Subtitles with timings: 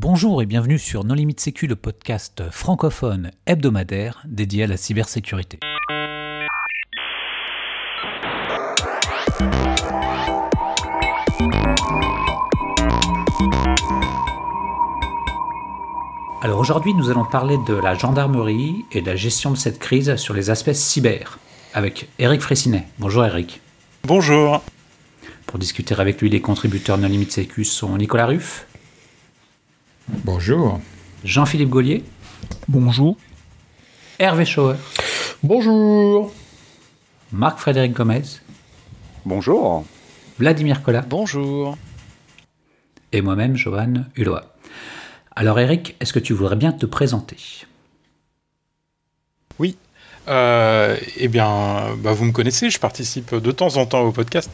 [0.00, 5.58] Bonjour et bienvenue sur Non Limite Sécu, le podcast francophone hebdomadaire dédié à la cybersécurité.
[16.42, 20.14] Alors aujourd'hui, nous allons parler de la gendarmerie et de la gestion de cette crise
[20.14, 21.40] sur les aspects cyber
[21.74, 22.86] avec Eric Fressinet.
[23.00, 23.60] Bonjour Eric.
[24.04, 24.62] Bonjour.
[25.46, 28.67] Pour discuter avec lui, les contributeurs Non Limite Sécu sont Nicolas Ruff.
[30.08, 30.80] Bonjour.
[31.22, 32.02] Jean-Philippe Gaulier.
[32.66, 33.18] Bonjour.
[34.18, 34.76] Hervé Schauer.
[35.42, 36.32] Bonjour.
[37.30, 38.22] Marc-Frédéric Gomez.
[39.26, 39.84] Bonjour.
[40.38, 41.02] Vladimir Collat.
[41.02, 41.76] Bonjour.
[43.12, 44.38] Et moi-même, Johan Hulot.
[45.36, 47.36] Alors Eric, est-ce que tu voudrais bien te présenter?
[49.58, 49.76] Oui.
[50.28, 54.50] Euh, eh bien, bah, vous me connaissez, je participe de temps en temps au podcast.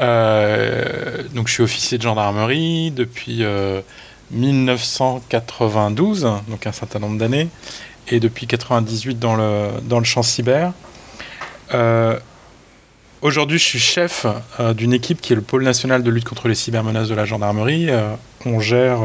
[0.00, 3.80] Euh, donc, je suis officier de gendarmerie depuis euh,
[4.32, 7.48] 1992, donc un certain nombre d'années,
[8.08, 10.72] et depuis 98 dans le, dans le champ cyber.
[11.74, 12.18] Euh,
[13.22, 14.26] Aujourd'hui, je suis chef
[14.58, 17.24] euh, d'une équipe qui est le pôle national de lutte contre les cybermenaces de la
[17.24, 17.88] gendarmerie.
[17.88, 18.98] Euh, on gère,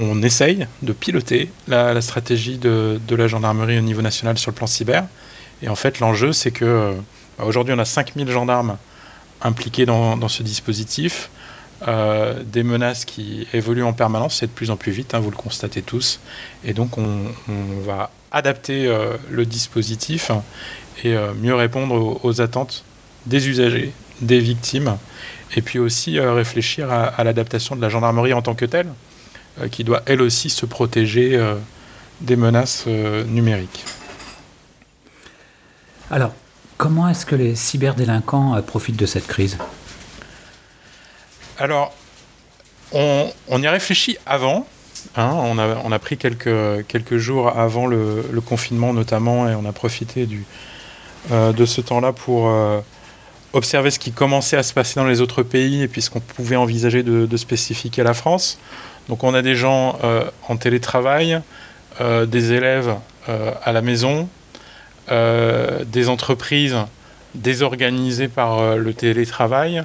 [0.00, 4.56] on essaye de piloter la, stratégie de, de, la gendarmerie au niveau national sur le
[4.56, 5.04] plan cyber.
[5.62, 6.92] Et en fait, l'enjeu, c'est que euh,
[7.38, 8.76] aujourd'hui, on a 5000 gendarmes
[9.40, 11.30] impliqués dans, dans ce dispositif.
[11.88, 15.30] Euh, des menaces qui évoluent en permanence, c'est de plus en plus vite, hein, vous
[15.30, 16.20] le constatez tous.
[16.64, 17.32] Et donc on,
[17.84, 20.30] va adapter euh, le dispositif
[21.02, 22.84] et euh, mieux répondre aux, attentes
[23.26, 24.96] des usagers, des victimes,
[25.56, 28.88] et puis aussi réfléchir à, l'adaptation de la gendarmerie en tant que telle,
[29.70, 31.38] qui doit elle aussi se protéger
[32.20, 33.84] des menaces numériques.
[36.10, 36.32] Alors,
[36.78, 39.56] comment est-ce que les cyberdélinquants profitent de cette crise?
[41.58, 41.94] Alors,
[42.92, 44.66] on, on, y a réfléchi avant.
[45.16, 50.28] Hein, on, a, pris quelques, jours avant le, confinement notamment et on a profité
[51.30, 52.80] euh, de ce temps-là pour euh,
[53.52, 56.20] observer ce qui commençait à se passer dans les autres pays et puis ce qu'on
[56.20, 58.58] pouvait envisager de, de, spécifique à la France.
[59.08, 61.40] Donc on a des gens euh, en télétravail,
[62.00, 62.96] des élèves
[63.28, 64.26] à la maison,
[65.10, 66.76] des entreprises
[67.34, 69.84] désorganisées par le télétravail,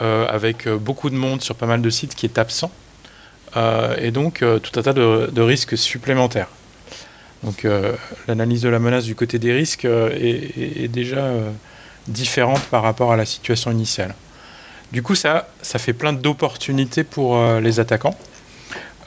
[0.00, 2.70] avec beaucoup de monde sur pas mal de sites qui est absent,
[3.56, 6.48] euh, et donc euh, tout un tas de, risques supplémentaires.
[7.42, 7.66] Donc
[8.28, 11.28] l'analyse de la menace du côté des risques est, déjà
[12.06, 14.14] différente par rapport à la situation initiale.
[14.92, 18.16] Du coup, ça, ça fait plein d'opportunités pour les attaquants.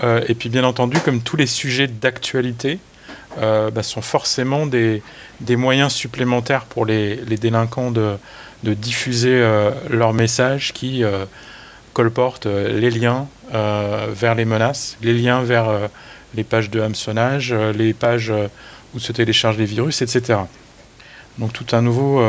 [0.03, 2.79] et puis bien entendu, comme tous les sujets d'actualité,
[3.37, 5.01] bah, sont forcément des,
[5.39, 8.17] des, moyens supplémentaires pour les, les délinquants de,
[8.65, 11.25] de diffuser euh, leurs messages qui euh,
[11.93, 15.69] colportent euh, les liens vers les menaces, les liens vers
[16.33, 18.33] les pages de hameçonnage, les pages
[18.93, 20.39] où se téléchargent les virus, etc.
[21.37, 22.21] Donc tout un nouveau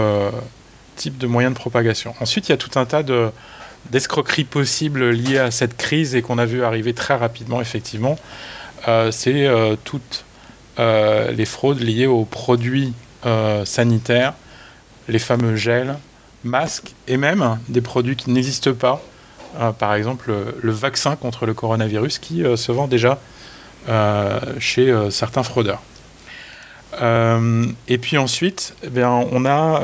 [0.95, 2.15] type de moyen de propagation.
[2.21, 3.31] Ensuite, il y a tout un tas de
[3.91, 8.17] d'escroqueries possibles liées à cette crise et qu'on a vu arriver très rapidement, effectivement.
[9.11, 9.49] C'est
[9.83, 10.25] toutes
[10.79, 12.93] les fraudes liées aux produits
[13.65, 14.35] sanitaires,
[15.09, 15.97] les fameux gels,
[16.47, 19.03] masques et même des produits qui n'existent pas.
[19.61, 23.19] Euh, par exemple, le, vaccin contre le coronavirus qui euh, se vend déjà
[23.89, 25.83] euh, chez certains fraudeurs.
[27.01, 29.83] et puis ensuite, eh bien, on a,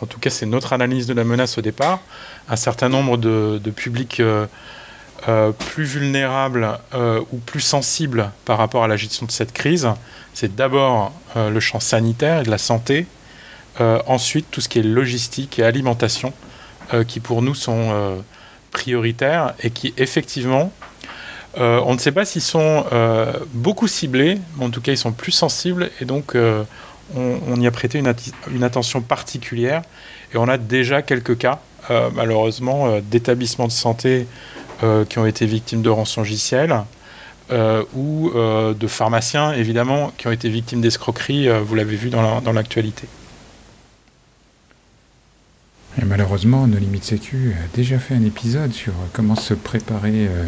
[0.00, 2.00] en tout cas c'est notre analyse de la menace au départ,
[2.48, 4.20] un certain nombre de, de publics
[5.58, 6.78] plus vulnérables
[7.32, 9.88] ou plus sensibles par rapport à la gestion de cette crise.
[10.34, 13.06] C'est d'abord le champ sanitaire et de la santé,
[13.78, 16.32] ensuite, tout ce qui est logistique et alimentation,
[16.92, 18.16] euh, qui pour nous sont euh,
[18.72, 20.72] prioritaires et qui effectivement,
[21.56, 22.84] on ne sait pas s'ils sont
[23.52, 26.36] beaucoup ciblés, mais en tout cas ils sont plus sensibles et donc
[27.16, 29.82] on, y a prêté une, attention particulière.
[30.32, 31.58] Et on a déjà quelques cas,
[32.14, 34.28] malheureusement, d'établissements de santé
[35.08, 36.84] qui ont été victimes de rançongiciels.
[37.52, 42.08] Euh, ou euh, de pharmaciens, évidemment, qui ont été victimes d'escroqueries, euh, vous l'avez vu
[42.08, 43.08] dans l'actualité.
[43.08, 43.19] La,
[45.98, 50.46] et malheureusement, No Limite Sécu a déjà fait un épisode sur comment se préparer euh,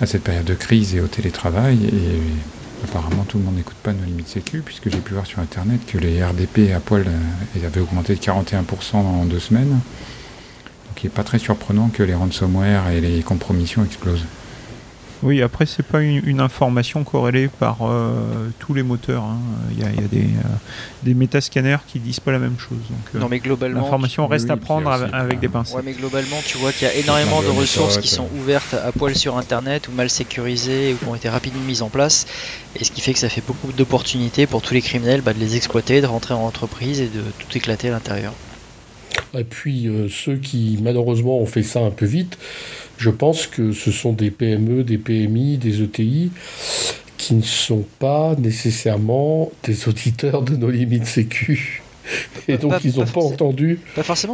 [0.00, 1.78] à cette période de crise et au télétravail.
[1.84, 5.38] Et apparemment, tout le monde n'écoute pas No Limite Sécu, puisque j'ai pu voir sur
[5.38, 9.70] Internet que les RDP à poil euh, avaient augmenté de 41% en deux semaines.
[9.70, 14.24] Donc il n'est pas très surprenant que les ransomware et les compromissions explosent.
[15.22, 19.24] Oui, après, c'est pas une, information corrélée par euh, tous les moteurs.
[19.24, 19.38] Hein.
[19.72, 20.48] Il y a, des, euh,
[21.02, 22.78] des métascanners qui disent pas la même chose.
[22.88, 23.80] Donc, euh, non, mais globalement.
[23.80, 25.76] L'information reste à prendre avec, des pincettes.
[25.76, 28.92] Ouais, mais globalement, tu vois qu'il y a énormément de ressources qui sont ouvertes à
[28.92, 32.26] poil sur Internet ou mal sécurisées ou qui ont été rapidement mises en place.
[32.76, 35.40] Et ce qui fait que ça fait beaucoup d'opportunités pour tous les criminels bah, de
[35.40, 38.32] les exploiter, de rentrer en entreprise et de tout éclater à l'intérieur.
[39.36, 42.38] Et puis, ceux qui malheureusement ont fait ça un peu vite,
[42.98, 46.30] je pense que ce sont des PME, des PMI, des ETI
[47.16, 51.82] qui ne sont pas nécessairement des auditeurs de nos limites sécu.
[52.46, 53.80] Et donc, ils n'ont pas, entendu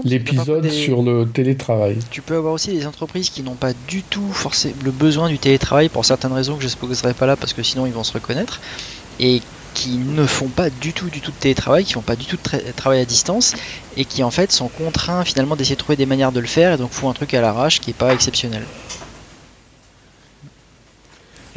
[0.04, 1.96] l'épisode sur le télétravail.
[2.10, 5.38] Tu peux avoir aussi des entreprises qui n'ont pas du tout forcé le besoin du
[5.38, 8.12] télétravail pour certaines raisons que je ne pas là parce que sinon ils vont se
[8.12, 8.60] reconnaître.
[9.18, 9.42] Et
[9.74, 12.36] qui ne font pas du tout du tout de télétravail, qui font pas du tout
[12.36, 13.54] de travail à distance
[13.96, 16.72] et qui en fait sont contraints finalement d'essayer de trouver des manières de le faire
[16.72, 18.62] et donc font un truc à l'arrache qui est pas exceptionnel.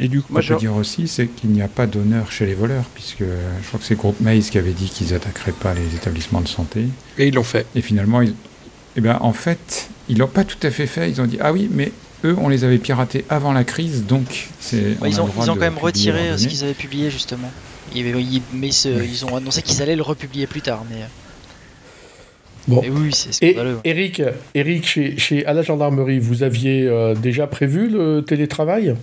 [0.00, 2.54] Et du coup, je peux dire aussi, c'est qu'il n'y a pas d'honneur chez les
[2.54, 5.96] voleurs, puisque je crois que c'est Groupe Maze qui avait dit qu'ils attaqueraient pas les
[5.96, 6.84] établissements de santé.
[7.18, 7.66] Et ils l'ont fait.
[7.74, 8.34] Et finalement, ils...
[8.96, 11.10] eh ben, en fait, ils l'ont pas tout à fait fait.
[11.10, 11.92] Ils ont dit ah oui, mais
[12.24, 14.96] eux, on les avait piratés avant la crise, donc c'est.
[15.04, 17.50] ils, ont, ils ont quand même retiré ce qu'ils avaient publié justement
[17.94, 20.84] mais ils ont annoncé qu'ils allaient le republier plus tard.
[20.90, 21.04] Mais,
[22.66, 22.82] bon.
[22.90, 23.80] oui, c'est scandaleux.
[23.84, 24.22] Et Eric,
[24.54, 24.86] Eric
[25.18, 28.94] chez, à la gendarmerie, vous aviez euh, déjà prévu le télétravail?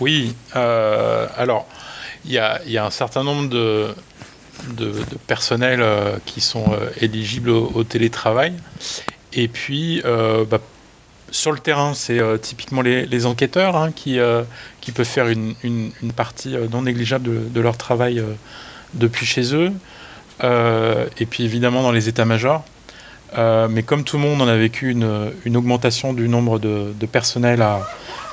[0.00, 0.34] Oui.
[0.56, 1.66] Euh, alors,
[2.24, 3.88] il y a, y a, un certain nombre de,
[4.76, 4.92] de,
[5.26, 8.54] personnels euh, qui sont éligibles au, télétravail.
[9.32, 10.60] Et puis, bah,
[11.34, 14.18] sur le terrain, c'est typiquement les, enquêteurs hein, qui,
[14.80, 18.34] qui peuvent faire une, une, partie euh, non négligeable de, leur travail euh,
[18.92, 19.72] depuis chez eux.
[20.44, 22.64] Euh, et puis évidemment dans les états-majors.
[23.36, 27.06] mais comme tout le monde, on a vécu une, une augmentation du nombre de, de
[27.06, 27.80] personnel à,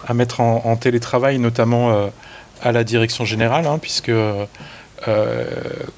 [0.08, 2.12] à mettre en, télétravail, notamment
[2.62, 4.12] à la direction générale, hein, puisque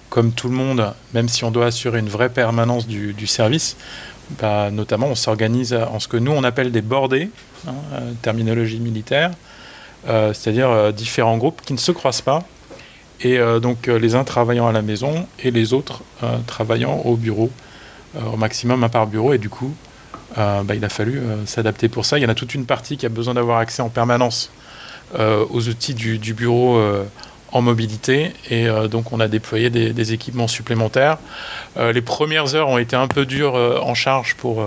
[0.09, 3.75] comme tout le monde, même si on doit assurer une vraie permanence du, du service,
[4.31, 7.29] bah, notamment on s'organise en ce que nous on appelle des bordés,
[7.67, 7.73] hein,
[8.21, 9.31] terminologie militaire,
[10.07, 12.43] euh, c'est-à-dire euh, différents groupes qui ne se croisent pas,
[13.21, 16.03] et euh, donc les uns travaillant à la maison et les autres
[16.47, 17.51] travaillant au bureau,
[18.15, 19.73] au maximum un par bureau, et du coup,
[20.35, 22.17] bah, il a fallu s'adapter pour ça.
[22.17, 24.51] Il y en a toute une partie qui a besoin d'avoir accès en permanence
[25.17, 26.79] aux outils du, bureau
[27.53, 31.17] en mobilité et donc on a déployé des, équipements supplémentaires.
[31.77, 34.65] les premières heures ont été un peu dures en charge pour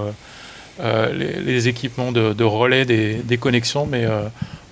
[0.80, 4.06] les, équipements de, relais des, des connexions, mais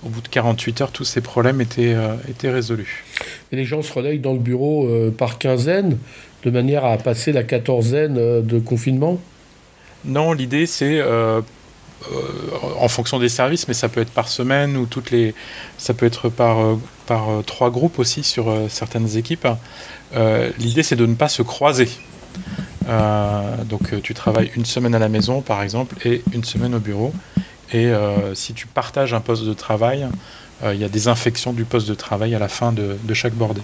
[0.05, 3.03] au bout de 48 heures, tous ces problèmes étaient, euh, étaient résolus.
[3.51, 5.97] Et les gens se relayent dans le bureau euh, par quinzaine,
[6.43, 9.19] de manière à passer la quatorzaine euh, de confinement?
[10.05, 11.01] Non, l'idée c'est
[12.79, 15.33] en fonction des services, mais ça peut être par semaine ou toutes les,
[15.79, 19.47] ça peut être par, par trois groupes aussi sur certaines équipes.
[20.59, 21.89] l'idée c'est de ne pas se croiser.
[22.87, 27.13] donc tu travailles une semaine à la maison par exemple et une semaine au bureau.
[27.73, 30.07] Et euh, si tu partages un poste de travail,
[30.63, 33.33] euh, il y a des infections du poste de travail à la fin de, chaque
[33.33, 33.61] bordée.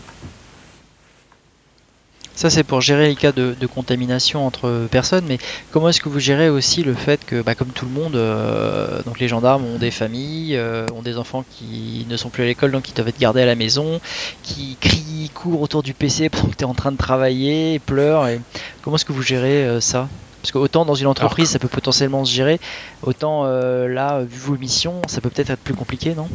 [2.36, 5.38] Ça, c'est pour gérer les cas de, contamination entre personnes, mais
[5.72, 9.01] comment est-ce que vous gérez aussi le fait que, bah, comme tout le monde, euh,
[9.04, 10.60] donc les gendarmes ont des familles,
[10.94, 13.45] ont des enfants qui ne sont plus à l'école, donc qui doivent être gardés à
[13.45, 14.00] la maison,
[14.44, 18.28] qui crient, courent autour du PC pendant que tu es en train de travailler, pleurent.
[18.28, 18.39] Et
[18.81, 20.07] comment est-ce que vous gérez ça?
[20.42, 22.60] Parce que autant dans une entreprise ça peut potentiellement se gérer,
[23.04, 26.27] autant euh, là, vu vos missions, ça peut peut-être être plus compliqué, non?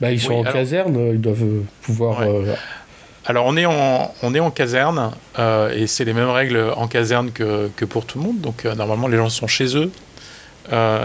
[0.00, 2.20] Bah, Ils sont en caserne, ils doivent pouvoir.
[2.22, 2.54] Euh,
[3.28, 8.06] alors on est en, caserne euh, et c'est les mêmes règles en caserne que, pour
[8.06, 8.40] tout le monde.
[8.40, 9.92] Donc normalement les gens sont chez eux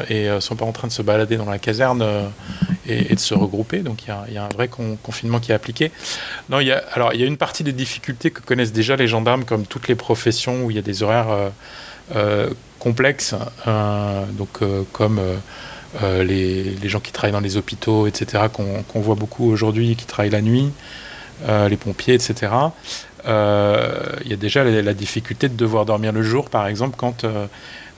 [0.10, 2.04] et ne sont pas en train de se balader dans la caserne
[2.88, 3.80] et, de se regrouper.
[3.80, 5.92] Donc il y a, un vrai confinement qui est appliqué.
[6.50, 8.96] Non, il y a, alors il y a une partie des difficultés que connaissent déjà
[8.96, 11.52] les gendarmes comme toutes les professions où il y a des horaires
[12.16, 12.50] euh,
[12.80, 13.34] complexes,
[13.66, 15.22] euh, donc euh, comme
[16.02, 20.32] les, les, gens qui travaillent dans les hôpitaux, etc., qu'on voit beaucoup aujourd'hui, qui travaillent
[20.32, 20.70] la nuit,
[21.48, 22.52] les pompiers, etc.
[23.26, 27.26] Il y a déjà la, difficulté de devoir dormir le jour, par exemple, quand,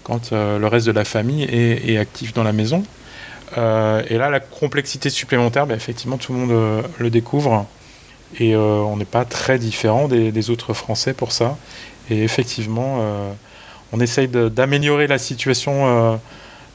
[0.04, 2.84] quand le reste de la famille est, actif dans la maison.
[3.56, 7.66] et là, la complexité supplémentaire, ben, effectivement, tout le monde le découvre.
[8.40, 11.58] Et on n'est pas très différent des, autres Français pour ça.
[12.10, 13.36] Et effectivement,
[13.96, 16.18] on essaye d'améliorer la situation euh,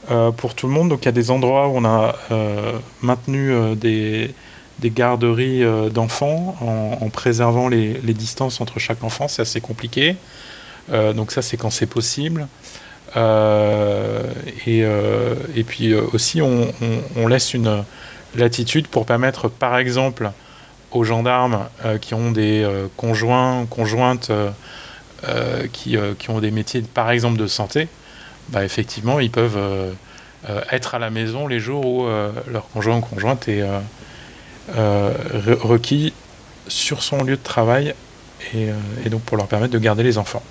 [0.09, 0.89] euh, pour tout le monde.
[0.89, 4.33] Donc il y a des endroits où on a euh, maintenu des,
[4.83, 9.27] garderies d'enfants en, préservant les, distances entre chaque enfant.
[9.27, 10.15] C'est assez compliqué.
[10.89, 12.47] donc ça c'est quand c'est possible.
[14.65, 14.83] et,
[15.67, 17.83] puis aussi on, laisse une,
[18.35, 20.31] latitude pour permettre, par exemple,
[20.91, 21.67] aux gendarmes
[21.99, 22.65] qui ont des
[22.97, 24.31] conjoints, conjointes
[25.73, 27.87] qui, qui, ont des métiers, par exemple, de santé,
[28.49, 29.93] bah, effectivement, ils peuvent
[30.71, 32.07] être à la maison les jours où
[32.49, 33.63] leur conjoint ou conjointe est
[34.69, 36.13] requis
[36.67, 37.95] sur son lieu de travail
[38.53, 38.69] et,
[39.05, 40.43] et donc pour leur permettre de garder les enfants.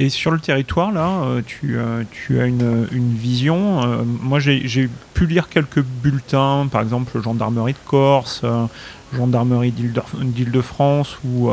[0.00, 3.82] Et sur le territoire, là, euh, tu, euh, tu as une, une vision.
[3.82, 8.42] Euh, moi, j'ai pu lire quelques bulletins, par exemple, gendarmerie de Corse,
[9.14, 11.50] gendarmerie d'Île-de-France ou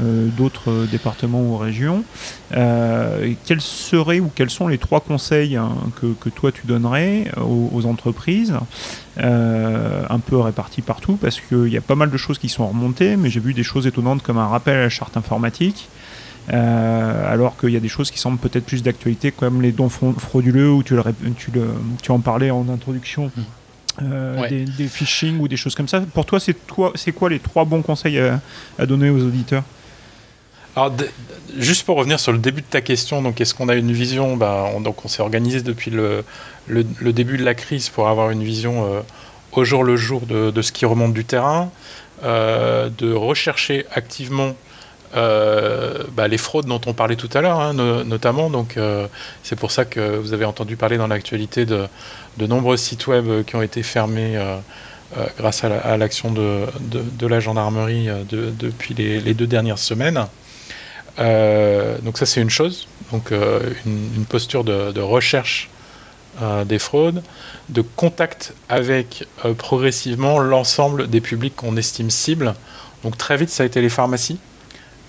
[0.00, 2.04] d'autres départements ou régions.
[2.50, 5.70] quels seraient ou quels sont les trois conseils hein,
[6.00, 8.54] que, toi tu donnerais aux, entreprises,
[9.18, 13.16] un peu répartis partout, parce qu'il y a pas mal de choses qui sont remontées,
[13.16, 15.88] mais j'ai vu des choses étonnantes comme un rappel à la charte informatique.
[16.52, 19.88] Euh, alors qu'il y a des choses qui semblent peut-être plus d'actualité, comme les dons
[19.88, 21.02] frauduleux, où tu, le,
[22.02, 23.30] tu en parlais en introduction.
[23.34, 23.42] Mmh.
[24.02, 26.00] Euh, des, phishing ou des choses comme ça.
[26.00, 29.62] Pour toi, c'est toi, c'est quoi les trois bons conseils à, donner aux auditeurs?
[30.74, 30.92] Alors,
[31.56, 34.36] juste pour revenir sur le début de ta question, donc est-ce qu'on a une vision?
[34.36, 36.24] Bah, on, Donc, on s'est organisé depuis le,
[36.66, 39.00] le, début de la crise pour avoir une vision euh,
[39.52, 41.70] au jour le jour de, de, ce qui remonte du terrain,
[42.22, 44.73] de rechercher activement euh,
[45.14, 48.50] bah, les fraudes dont on parlait tout à l'heure, hein, notamment.
[48.50, 49.06] Donc, euh,
[49.42, 51.86] c'est pour ça que vous avez entendu parler dans l'actualité de,
[52.36, 54.56] de, nombreux sites web qui ont été fermés euh,
[55.38, 60.26] grâce à l'action de, de, la gendarmerie depuis les, deux dernières semaines.
[61.16, 62.88] donc, ça, c'est une chose.
[63.12, 65.70] Donc, une, posture de, recherche
[66.64, 67.22] des fraudes,
[67.68, 69.28] de contact avec
[69.58, 72.54] progressivement l'ensemble des publics qu'on estime cibles.
[73.04, 74.40] Donc, très vite, ça a été les pharmacies.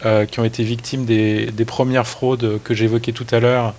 [0.04, 3.74] Euh, qui ont été victimes des, premières fraudes que j'évoquais tout à l'heure,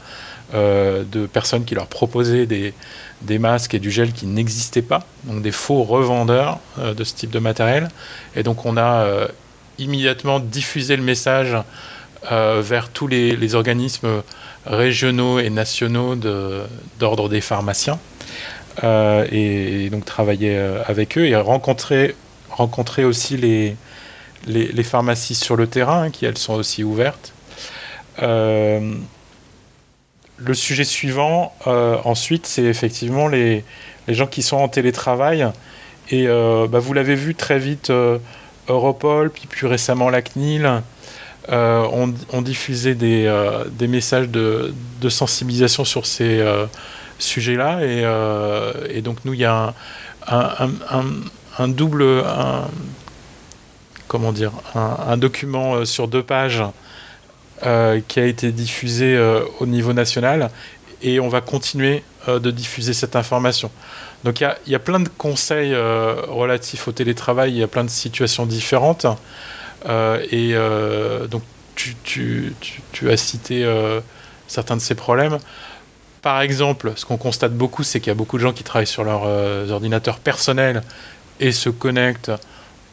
[0.55, 2.73] euh, de personnes qui leur proposaient des,
[3.39, 7.31] masques et du gel qui n'existaient pas, donc des faux revendeurs euh, de ce type
[7.31, 7.91] de matériel.
[8.35, 9.29] Et donc on a
[9.79, 11.55] immédiatement diffusé le message
[12.31, 14.23] vers tous les, organismes
[14.65, 16.15] régionaux et nationaux
[16.99, 17.99] d'ordre des pharmaciens.
[18.83, 20.57] Et, donc travailler
[20.87, 22.17] avec eux et rencontrer,
[22.51, 23.77] rencontrer aussi les,
[24.47, 27.33] les, pharmacies sur le terrain, qui elles sont aussi ouvertes.
[28.23, 28.95] Euh,
[30.39, 33.65] le sujet suivant, euh, ensuite, c'est effectivement les,
[34.09, 35.47] gens qui sont en télétravail.
[36.11, 37.93] Et euh, bah, vous l'avez vu très vite,
[38.69, 40.83] Europol, puis plus récemment la CNIL,
[41.49, 44.73] ont, diffusé des, messages de,
[45.09, 46.45] sensibilisation sur ces
[47.19, 47.81] sujets-là.
[48.91, 49.75] Et, donc, nous, il y a
[50.29, 52.23] un double,
[54.09, 56.63] comment dire, un, document euh, sur deux pages
[57.65, 60.51] euh, qui a été diffusé euh, au niveau national
[61.03, 63.71] et on va continuer de diffuser cette information.
[64.25, 67.91] Donc il y, a, plein de conseils relatifs au télétravail, il y a plein de
[67.91, 69.07] situations différentes.
[69.87, 70.55] et
[71.31, 71.43] donc
[71.75, 72.55] tu,
[73.07, 73.71] as cité
[74.49, 75.37] certains de ces problèmes.
[76.23, 78.87] Par exemple, ce qu'on constate beaucoup, c'est qu'il y a beaucoup de gens qui travaillent
[78.87, 80.83] sur leurs ordinateurs personnels
[81.41, 82.33] et se connectent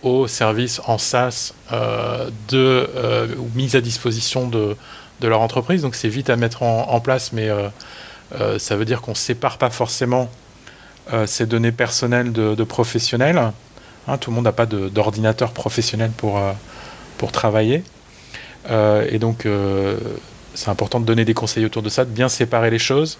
[0.04, 4.76] aux services en SaaS euh, de euh, mise à disposition de,
[5.22, 5.82] de leur entreprise.
[5.82, 9.58] Donc c'est vite à mettre en, place, mais euh, ça veut dire qu'on ne sépare
[9.58, 10.30] pas forcément
[11.26, 13.52] ces données personnelles de, professionnels.
[14.08, 16.40] Hein, tout le monde n'a pas d'ordinateur professionnel pour,
[17.18, 17.84] pour travailler.
[18.70, 19.46] et donc
[20.56, 23.20] c'est important de donner des conseils autour de ça, de bien séparer les choses,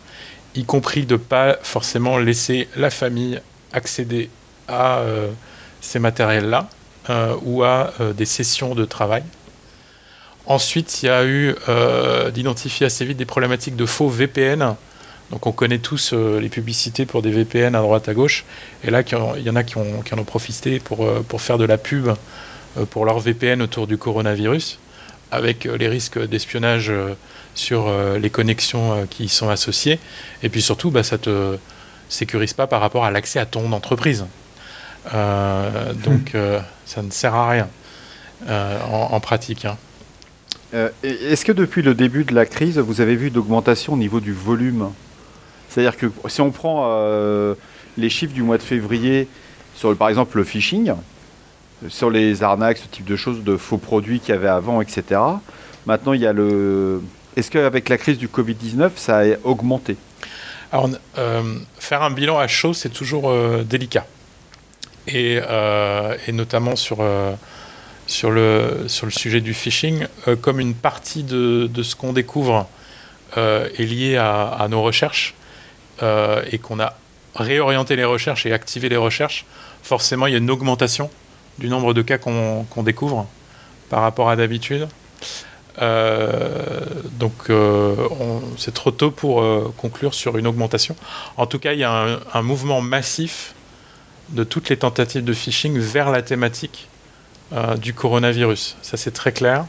[0.56, 3.42] y compris de pas forcément laisser la famille
[3.74, 4.30] accéder
[4.70, 5.04] à
[5.84, 6.70] ces matériels-là
[7.10, 9.24] euh, ou à euh, des sessions de travail.
[10.46, 14.76] Ensuite, il y a eu euh, d'identifier assez vite des problématiques de faux VPN.
[15.32, 18.46] Donc on connaît tous les publicités pour des VPN à droite à gauche.
[18.84, 19.02] Et là,
[19.38, 22.10] il y en a qui, en ont profité pour, pour faire de la pub
[22.92, 24.80] pour leur VPN autour du coronavirus,
[25.32, 26.92] avec les risques d'espionnage
[27.56, 29.98] sur les connexions qui y sont associées.
[30.44, 31.58] Et puis surtout, bah, ça te
[32.10, 34.26] sécurise pas par rapport à l'accès à ton entreprise.
[35.14, 37.68] Euh, donc euh, ça ne sert à rien
[38.48, 39.66] euh, en, pratique.
[39.66, 39.78] Hein.
[41.04, 44.34] Est-ce que depuis le début de la crise, vous avez vu d'augmentation au niveau du
[44.34, 44.90] volume?
[45.70, 47.56] C'est-à-dire que si on prend
[47.98, 49.28] les chiffres du mois de février
[49.76, 50.94] sur, par exemple, le phishing,
[51.90, 55.22] sur les arnaques, ce type de choses, de faux produits qu'il y avait avant, etc.
[55.86, 57.02] Maintenant, il y a le.
[57.36, 59.96] Est-ce qu'avec la crise du Covid-19, ça a augmenté?
[60.72, 60.90] Alors,
[61.78, 63.32] faire un bilan à chaud, c'est toujours
[63.64, 64.08] délicat
[65.08, 67.34] et, euh, et notamment sur, euh,
[68.08, 72.14] sur, le, sur le sujet du phishing, euh, comme une partie de, de ce qu'on
[72.14, 72.68] découvre
[73.36, 75.34] est liée à, nos recherches
[76.00, 76.94] et qu'on a
[77.34, 79.48] réorienter les recherches et activer les recherches,
[79.82, 81.10] forcément, il y a une augmentation
[81.58, 83.28] du nombre de cas qu'on découvre
[83.90, 84.88] par rapport à d'habitude.
[85.80, 87.50] Donc
[88.60, 89.44] c'est trop tôt pour
[89.78, 90.96] conclure sur une augmentation.
[91.36, 93.56] En tout cas, il y a un, mouvement massif
[94.30, 96.88] de toutes les tentatives de phishing vers la thématique
[97.80, 98.78] du coronavirus.
[98.82, 99.66] Ça c'est très clair.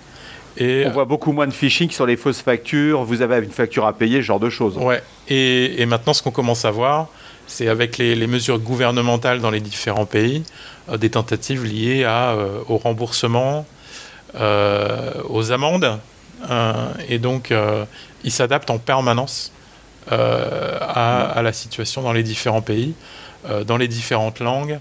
[0.57, 3.87] Et, On voit beaucoup moins de phishing sur les fausses factures, vous avez une facture
[3.87, 4.79] à payer, ce genre de choses.
[4.79, 7.09] Ouais, et, maintenant ce qu'on commence à voir,
[7.47, 10.45] c'est avec les, mesures gouvernementales dans les différents pays,
[10.97, 12.37] des tentatives liées à,
[12.69, 13.67] au remboursement,
[14.37, 16.01] euh, aux amendes.
[16.51, 16.73] Euh,
[17.09, 17.85] et donc, euh,
[18.25, 19.53] il s'adapte en permanence
[20.11, 22.95] à, la situation dans les différents pays,
[23.67, 24.79] dans les différentes langues.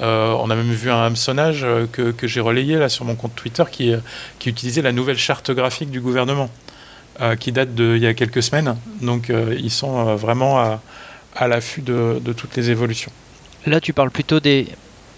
[0.00, 3.94] on a même vu un hameçonnage que, j'ai relayé là sur mon compte Twitter qui,
[4.46, 6.50] utilisait la nouvelle charte graphique du gouvernement,
[7.40, 8.76] qui date d'il y a quelques semaines.
[9.02, 10.80] Donc ils sont vraiment
[11.34, 13.12] à, l'affût de, toutes les évolutions.
[13.66, 14.68] Là, tu parles plutôt des,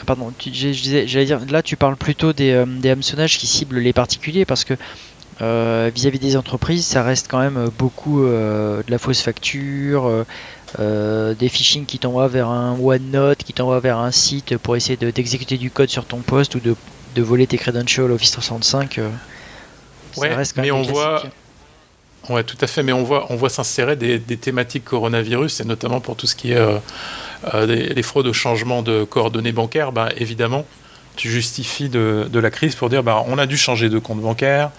[0.06, 4.64] Pardon, j'allais dire, là tu parles plutôt des, euh, hameçonnages qui ciblent les particuliers parce
[4.64, 4.74] que
[5.40, 10.24] euh, vis-à-vis des entreprises, ça reste quand même beaucoup euh, de la fausse facture,
[10.76, 15.56] des phishing qui t'envoient vers un OneNote, qui t'envoient vers un site pour essayer d'exécuter
[15.56, 16.76] du code sur ton poste ou de,
[17.14, 19.00] de voler tes credentials Office 365.
[20.16, 21.22] ouais, mais on voit.
[22.28, 25.64] Ouais, tout à fait, mais on voit, on voit s'insérer des, des, thématiques coronavirus, et
[25.64, 26.58] notamment pour tout ce qui est
[27.54, 30.66] euh, les, fraudes au changement de coordonnées bancaires, bah, évidemment,
[31.16, 34.70] tu justifies de, la crise pour dire bah, on a dû changer de compte bancaire,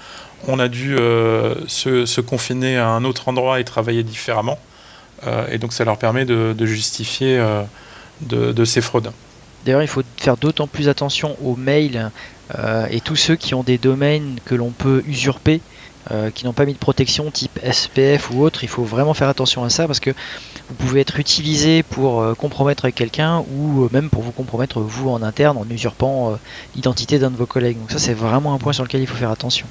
[0.48, 4.60] on a dû euh, se, confiner à un autre endroit et travailler différemment.
[5.26, 7.44] Euh, et donc ça leur permet de, justifier
[8.22, 9.12] de, ces fraudes.
[9.66, 12.12] D'ailleurs, il faut faire d'autant plus attention aux mails
[12.90, 15.62] et tous ceux qui ont des domaines que l'on peut usurper.
[16.34, 19.64] qui n'ont pas mis de protection type SPF ou autre, il faut vraiment faire attention
[19.64, 20.12] à ça parce que
[20.70, 25.10] vous pouvez être utilisé pour euh, compromettre quelqu'un ou euh, même pour vous compromettre vous
[25.10, 26.36] en interne en usurpant euh,
[26.76, 27.80] l'identité d'un de vos collègues.
[27.80, 29.66] Donc ça c'est vraiment un point sur lequel il faut faire attention.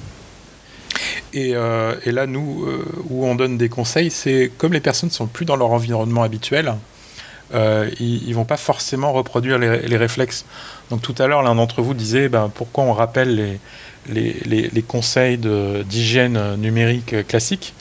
[1.33, 2.65] Et, là, nous,
[3.09, 6.23] où on donne des conseils, c'est comme les personnes ne sont plus dans leur environnement
[6.23, 6.73] habituel,
[7.53, 10.45] ils, ne vont pas forcément reproduire les, réflexes.
[10.89, 13.59] Donc tout à l'heure, l'un d'entre vous disait ben, pourquoi on rappelle
[14.07, 17.73] les, conseils d'hygiène numérique classiques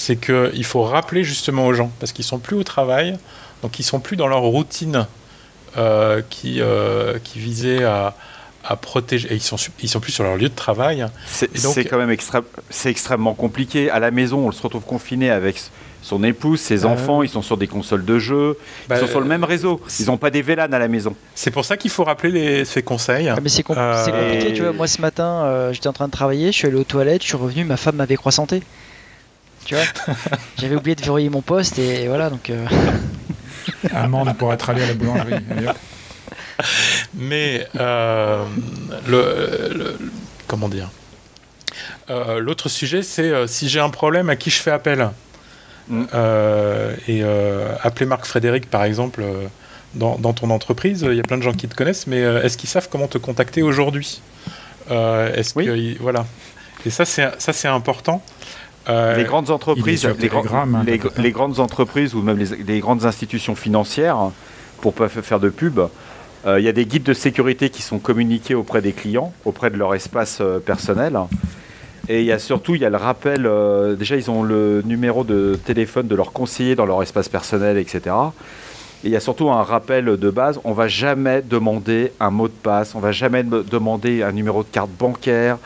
[0.00, 3.18] c'est qu'il faut rappeler justement aux gens, parce qu'ils sont plus au travail,
[3.62, 5.06] donc ils sont plus dans leur routine
[5.76, 8.16] euh, euh, qui visait à,
[8.76, 11.06] protéger, et ils sont, ils sont plus sur leur lieu de travail.
[11.26, 13.90] C'est quand même extrêmement compliqué.
[13.90, 15.56] À la maison, on se retrouve confiné avec
[16.02, 19.20] son épouse, ses enfants, ils sont sur des consoles de jeux, ils bah, sont sur
[19.20, 19.80] le même réseau.
[19.98, 21.14] Ils n'ont pas des VLAN à la maison.
[21.34, 23.28] C'est pour ça qu'il faut rappeler les, ces conseils.
[23.28, 24.72] Ah, mais c'est euh, compliqué, tu vois.
[24.72, 27.36] Moi, ce matin, j'étais en train de travailler, je suis allé aux toilettes, je suis
[27.36, 28.62] revenu, ma femme m'avait croissanté.
[29.64, 29.84] Tu vois
[30.58, 32.50] J'avais oublié de verrouiller mon poste et voilà donc.
[32.50, 32.66] Euh...
[33.92, 35.34] Amende pour être allé à la boulangerie.
[37.14, 38.44] Mais euh,
[39.08, 39.98] le,
[40.46, 40.88] comment dire
[42.10, 45.10] euh, L'autre sujet, c'est euh, si j'ai un problème, à qui je fais appel
[45.88, 46.04] mm.
[47.08, 47.22] Et
[47.82, 49.24] appeler Marc Frédéric, par exemple,
[49.94, 52.56] dans, dans, ton entreprise, il y a plein de gens qui te connaissent, mais est-ce
[52.56, 54.20] qu'ils savent comment te contacter aujourd'hui
[54.88, 55.66] Est-ce oui.
[55.66, 56.26] que voilà
[56.86, 58.22] Et ça, c'est important.
[58.88, 60.84] Euh, les grandes entreprises, les, hein,
[61.18, 64.30] les, grandes entreprises ou même les, grandes institutions financières,
[64.80, 65.80] pour pas faire de pub,
[66.46, 69.70] euh, il y a des guides de sécurité qui sont communiqués auprès des clients, auprès
[69.70, 71.18] de leur espace euh, personnel.
[72.08, 73.48] Et il y a surtout, il y a le rappel,
[73.96, 78.00] déjà ils ont le numéro de téléphone de leur conseiller dans leur espace personnel, etc.
[79.04, 82.48] Et il y a surtout un rappel de base, on va jamais demander un mot
[82.48, 85.58] de passe, on va jamais demander un numéro de carte bancaire,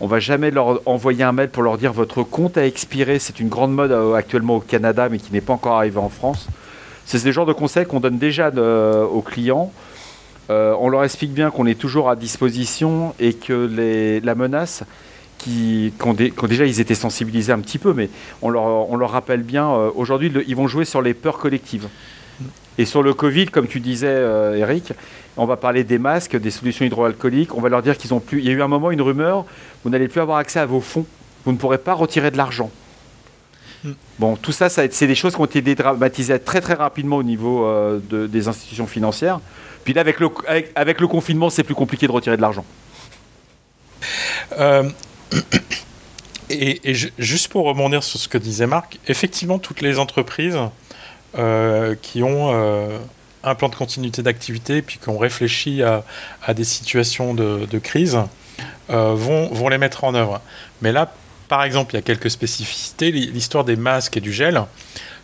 [0.00, 3.18] on va jamais leur envoyer un mail pour leur dire votre compte a expiré.
[3.18, 6.08] C'est une grande mode euh, actuellement au Canada, mais qui n'est pas encore arrivée en
[6.08, 6.46] France.
[7.04, 9.72] C'est ce genre de conseils qu'on donne déjà euh, aux clients.
[10.50, 14.82] Euh, on leur explique bien qu'on est toujours à disposition et que la menace,
[15.38, 18.08] qui, quand, déjà ils étaient sensibilisés un petit peu, mais
[18.42, 21.88] on leur, rappelle bien, aujourd'hui ils vont jouer sur les peurs collectives.
[22.78, 24.22] Et sur le Covid, comme tu disais,
[24.56, 24.92] Eric,
[25.38, 27.54] on va parler des masques, des solutions hydroalcooliques.
[27.54, 28.40] On va leur dire qu'ils ont plus.
[28.40, 29.44] Il y a eu un moment une rumeur.
[29.84, 31.06] Vous n'allez plus avoir accès à vos fonds.
[31.44, 32.70] Vous ne pourrez pas retirer de l'argent.
[33.84, 33.92] Hmm.
[34.18, 37.64] Bon, tout ça, c'est des choses qui ont été dédramatisées très très rapidement au niveau
[37.64, 39.40] euh, des institutions financières.
[39.88, 42.66] Puis là, avec le, confinement, c'est plus compliqué de retirer de l'argent.
[44.58, 44.86] Euh,
[46.50, 50.58] et, juste pour rebondir sur ce que disait Marc, effectivement, toutes les entreprises
[51.38, 52.54] euh, qui ont
[53.42, 56.04] un plan de continuité d'activité, puis qu'on réfléchit à,
[56.44, 58.18] à, des situations de, crise,
[58.90, 60.42] euh, vont, vont les mettre en œuvre.
[60.82, 61.14] Mais là,
[61.48, 63.10] par exemple, il y a quelques spécificités.
[63.10, 64.62] L'histoire des masques et du gel.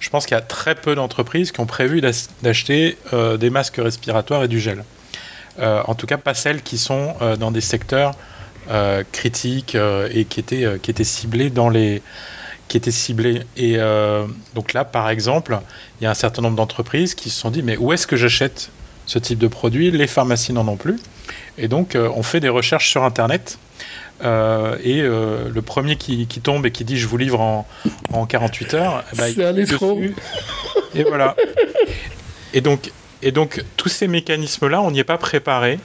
[0.00, 2.00] Je pense qu'il y a très peu d'entreprises qui ont prévu
[2.42, 4.84] d'acheter des masques respiratoires et du gel.
[5.58, 8.12] en tout cas, pas celles qui sont dans des secteurs
[9.12, 9.76] critiques
[10.10, 12.02] et qui étaient, qui ciblés dans les
[12.68, 13.42] qui étaient ciblés.
[13.56, 13.76] Et
[14.54, 15.58] donc là, par exemple,
[16.00, 18.16] il y a un certain nombre d'entreprises qui se sont dit mais où est-ce que
[18.16, 18.70] j'achète
[19.06, 19.90] ce type de produit?
[19.90, 20.98] Les pharmacies n'en ont plus.
[21.58, 23.58] Et donc, on fait des recherches sur Internet
[24.22, 27.66] euh, et euh, le premier qui, tombe et qui dit je vous livre en,
[28.12, 30.00] en 48 heures, ben, c'est un escroc.
[30.94, 31.34] Et voilà.
[32.52, 35.80] et donc, et donc tous ces mécanismes-là, on n'y est pas préparé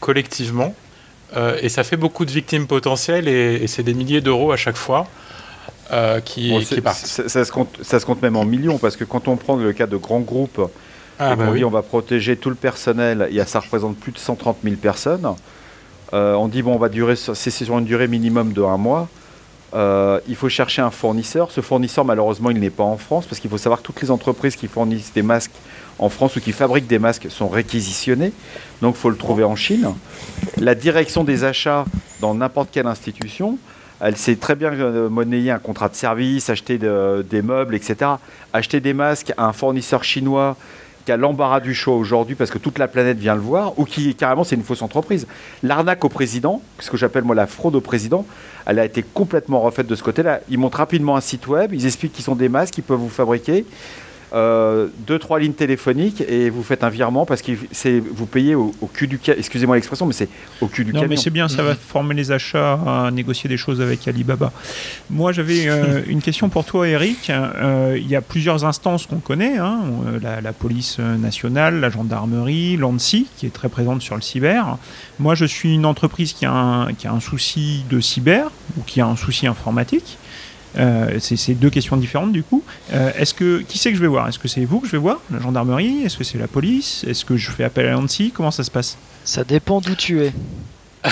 [0.00, 0.74] collectivement.
[1.36, 4.76] Euh, et ça fait beaucoup de victimes potentielles et, c'est des milliers d'euros à chaque
[4.76, 5.08] fois.
[6.24, 6.96] qui, partent.
[6.96, 9.72] Ça, se compte, ça se compte même en millions parce que quand on prend le
[9.72, 10.60] cas de grands groupes
[11.18, 14.12] ah, et bah on dit on va protéger tout le personnel, et ça représente plus
[14.12, 15.34] de 130 000 personnes.
[16.14, 19.08] Euh, on dit bon, on va durer, c'est sur une durée minimum de un mois.
[19.74, 21.50] Euh, il faut chercher un fournisseur.
[21.50, 24.10] Ce fournisseur, malheureusement, il n'est pas en France parce qu'il faut savoir que toutes les
[24.12, 25.50] entreprises qui fournissent des masques
[25.98, 28.32] en France ou qui fabriquent des masques sont réquisitionnées.
[28.80, 29.88] Donc, il faut le trouver en Chine.
[30.58, 31.84] La direction des achats
[32.20, 33.58] dans n'importe quelle institution,
[34.00, 38.12] elle sait très bien euh, monnayer un contrat de service, acheter des meubles, etc.
[38.52, 40.56] Acheter des masques à un fournisseur chinois
[41.04, 43.84] qui a l'embarras du choix aujourd'hui parce que toute la planète vient le voir, ou
[43.84, 45.26] qui carrément c'est une fausse entreprise.
[45.62, 48.26] L'arnaque au président, ce que j'appelle moi la fraude au président,
[48.66, 50.40] elle a été complètement refaite de ce côté-là.
[50.48, 53.08] Ils montrent rapidement un site web, ils expliquent qu'ils sont des masques qu'ils peuvent vous
[53.08, 53.64] fabriquer.
[54.34, 58.72] Euh, deux, trois lignes téléphoniques et vous faites un virement parce que vous payez au,
[58.92, 59.38] cul du camion.
[59.38, 60.28] Excusez-moi l'expression, mais c'est
[60.60, 61.10] au cul du non, camion.
[61.10, 64.52] mais c'est bien, ça va former les achats à négocier des choses avec Alibaba.
[65.08, 67.30] Moi, j'avais euh, une question pour toi, Eric.
[67.30, 69.80] Euh, il y a plusieurs instances qu'on connaît hein.
[70.20, 74.78] la, police nationale, la gendarmerie, l'ANSI, qui est très présente sur le cyber.
[75.20, 79.00] Moi, je suis une entreprise qui a qui a un souci de cyber ou qui
[79.00, 80.18] a un souci informatique.
[80.78, 82.64] Euh, c'est deux questions différentes du coup.
[82.92, 84.28] Euh, est-ce que qui c'est que je vais voir?
[84.28, 86.02] Est-ce que c'est vous que je vais voir, la gendarmerie?
[86.04, 87.04] Est-ce que c'est la police?
[87.08, 88.98] Est-ce que je fais appel à l'ANSI Comment ça se passe?
[89.24, 90.32] Ça dépend d'où tu es.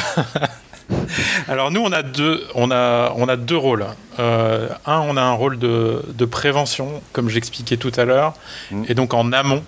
[1.48, 3.86] Alors nous, on a deux, on a, on a deux rôles.
[4.18, 8.34] Euh, un, on a un rôle de, de prévention, comme j'expliquais tout à l'heure,
[8.70, 8.84] mm.
[8.88, 9.62] et donc en amont,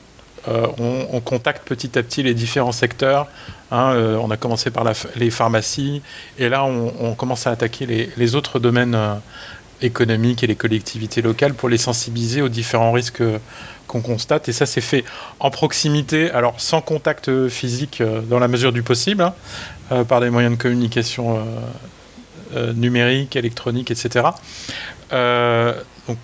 [0.47, 3.29] on, contacte petit à petit les différents secteurs.
[3.71, 6.03] Hein, on a commencé par la, les pharmacies,
[6.39, 8.95] et là, on, on commence à attaquer les, les autres domaines
[9.83, 13.23] économiques et les collectivités locales pour les sensibiliser aux différents risques
[13.87, 14.49] qu'on constate.
[14.49, 15.05] Et ça, c'est fait
[15.41, 19.35] en proximité, alors sans contact physique euh, dans la mesure du possible, hein,
[19.93, 21.45] euh, par des moyens de communication
[22.55, 24.27] euh, numériques, électroniques, etc.
[25.11, 26.19] donc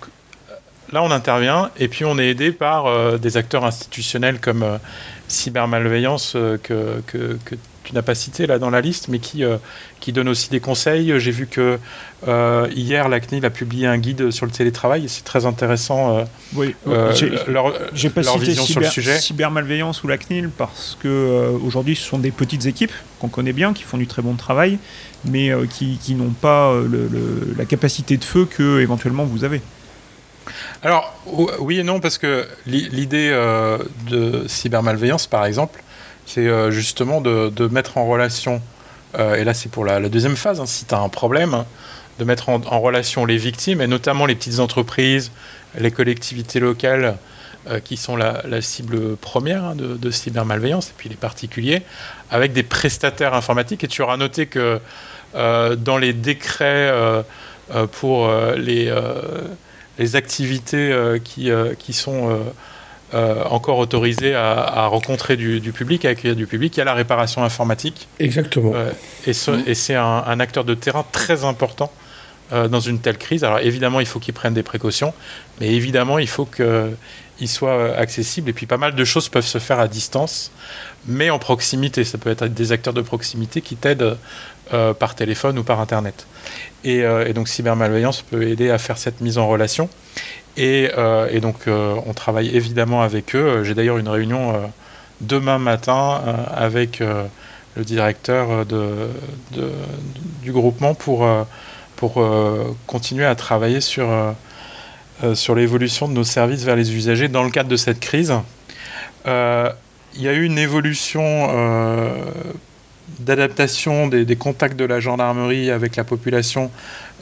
[0.91, 4.79] là, on intervient et puis on est aidé par des acteurs institutionnels comme
[5.27, 6.33] cybermalveillance
[6.63, 7.55] que, que, que
[7.91, 9.57] tu n'as pas cité là dans la liste, mais qui, euh,
[9.99, 11.13] qui donne aussi des conseils.
[11.19, 11.77] J'ai vu que
[12.25, 16.17] euh, hier, la CNIL a publié un guide sur le télétravail et c'est très intéressant.
[16.17, 16.23] Euh,
[16.55, 16.73] oui,
[17.93, 22.17] j'ai pas cité cyber, sur le cybermalveillance ou la CNIL parce que aujourd'hui, ce sont
[22.17, 24.79] des petites équipes qu'on connaît bien, qui font du très bon travail,
[25.25, 27.09] mais qui, qui n'ont pas le,
[27.57, 29.61] la capacité de feu que éventuellement vous avez.
[30.81, 31.13] Alors,
[31.59, 33.31] oui et non, parce que l'idée
[34.09, 35.83] de cybermalveillance, par exemple,
[36.25, 38.61] c'est euh, justement de, mettre en relation,
[39.17, 41.63] euh, et là c'est pour la, deuxième phase, hein, si tu as un problème,
[42.19, 45.31] de mettre en, relation les victimes, et notamment les petites entreprises,
[45.77, 47.17] les collectivités locales,
[47.69, 51.81] euh, qui sont la, cible première hein, de, cybermalveillance, et puis les particuliers,
[52.29, 53.83] avec des prestataires informatiques.
[53.83, 54.79] Et tu auras noté que
[55.33, 56.91] dans les décrets
[57.91, 58.91] pour les,
[60.15, 62.39] activités qui sont
[63.13, 66.77] euh, encore autorisé à, rencontrer du, public, à accueillir du public.
[66.77, 68.07] Il y a la réparation informatique.
[68.19, 68.71] Exactement.
[68.73, 68.91] Euh,
[69.27, 69.63] mmh.
[69.67, 71.91] et, c'est un, acteur de terrain très important
[72.53, 73.43] euh, dans une telle crise.
[73.43, 75.13] Alors évidemment, il faut qu'il prenne des précautions,
[75.59, 78.49] mais évidemment, il faut qu'il soit accessible.
[78.49, 80.49] Et puis pas mal de choses peuvent se faire à distance,
[81.05, 82.05] mais en proximité.
[82.05, 84.15] Ça peut être des acteurs de proximité qui t'aident
[84.99, 86.25] par téléphone ou par Internet.
[86.85, 89.89] Et, et donc cybermalveillance peut aider à faire cette mise en relation.
[90.59, 93.63] Euh, et, donc, euh, on travaille évidemment avec eux.
[93.63, 94.59] J'ai d'ailleurs une réunion euh,
[95.21, 96.21] demain matin
[96.53, 98.65] avec le directeur
[100.41, 101.27] du groupement pour,
[102.87, 104.07] continuer à travailler sur,
[105.55, 108.33] l'évolution de nos services vers les usagers dans le cadre de cette crise.
[109.25, 111.49] Il y a eu une évolution
[113.19, 116.71] d'adaptation des, contacts de la gendarmerie avec la population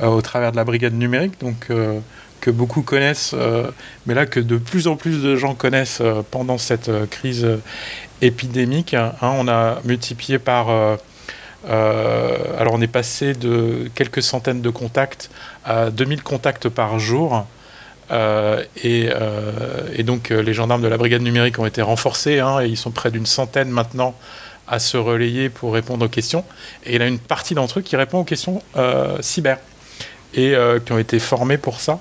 [0.01, 1.37] au travers de la brigade numérique.
[1.41, 1.67] Donc,
[2.39, 3.69] que beaucoup connaissent, euh,
[4.05, 7.47] mais là que de plus en plus de gens connaissent euh, pendant cette euh, crise
[8.21, 8.93] épidémique.
[8.93, 10.97] Hein, on a multiplié par
[11.67, 15.29] alors on est passé de quelques centaines de contacts
[15.65, 17.45] à 2000 contacts par jour.
[18.83, 19.09] Et,
[20.03, 23.11] donc les gendarmes de la brigade numérique ont été renforcés hein, et ils sont près
[23.11, 24.15] d'une centaine maintenant
[24.67, 26.43] à se relayer pour répondre aux questions.
[26.85, 28.61] Et il y a une partie d'entre eux qui répond aux questions
[29.21, 29.59] cyber
[30.33, 31.99] et qui ont été formés pour ça.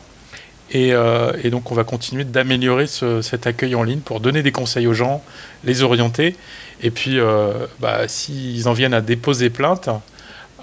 [0.75, 4.87] Euh, et, donc on va continuer d'améliorer cet accueil en ligne pour donner des conseils
[4.87, 5.23] aux gens,
[5.65, 6.37] les orienter.
[6.83, 9.89] Et puis euh, bah, s'ils en viennent à déposer plainte,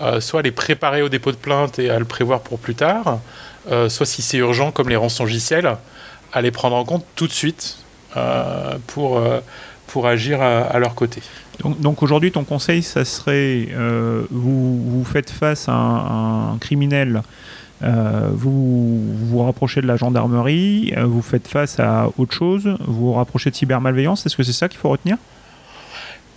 [0.01, 3.19] euh, soit les préparer au dépôt de plainte et à le prévoir pour plus tard,
[3.87, 5.77] soit si c'est urgent comme les rançongiciels,
[6.33, 7.77] à les prendre en compte tout de suite
[8.85, 9.23] pour,
[9.87, 11.23] pour agir à, leur côté.
[11.63, 13.69] Donc, aujourd'hui, ton conseil, ça serait,
[14.29, 17.23] vous faites face à un criminel
[17.83, 23.07] euh, vous vous rapprochez de la gendarmerie, euh, vous faites face à autre chose, vous
[23.07, 24.25] vous rapprochez de cybermalveillance.
[24.25, 25.17] Est-ce que c'est ça qu'il faut retenir?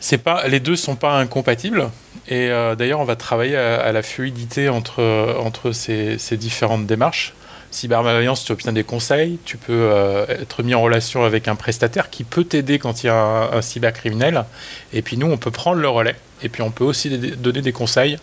[0.00, 1.90] C'est pas, les deux sont pas incompatibles.
[2.28, 7.34] Et euh, d'ailleurs, on va travailler à, la fluidité entre, entre ces, différentes démarches.
[7.70, 9.90] Cybermalveillance, tu obtiens des conseils, tu peux
[10.28, 13.60] être mis en relation avec un prestataire qui peut t'aider quand il y a un,
[13.60, 14.44] cybercriminel.
[14.92, 16.16] Et puis nous, on peut prendre le relais.
[16.42, 18.18] Et puis on peut aussi donner des conseils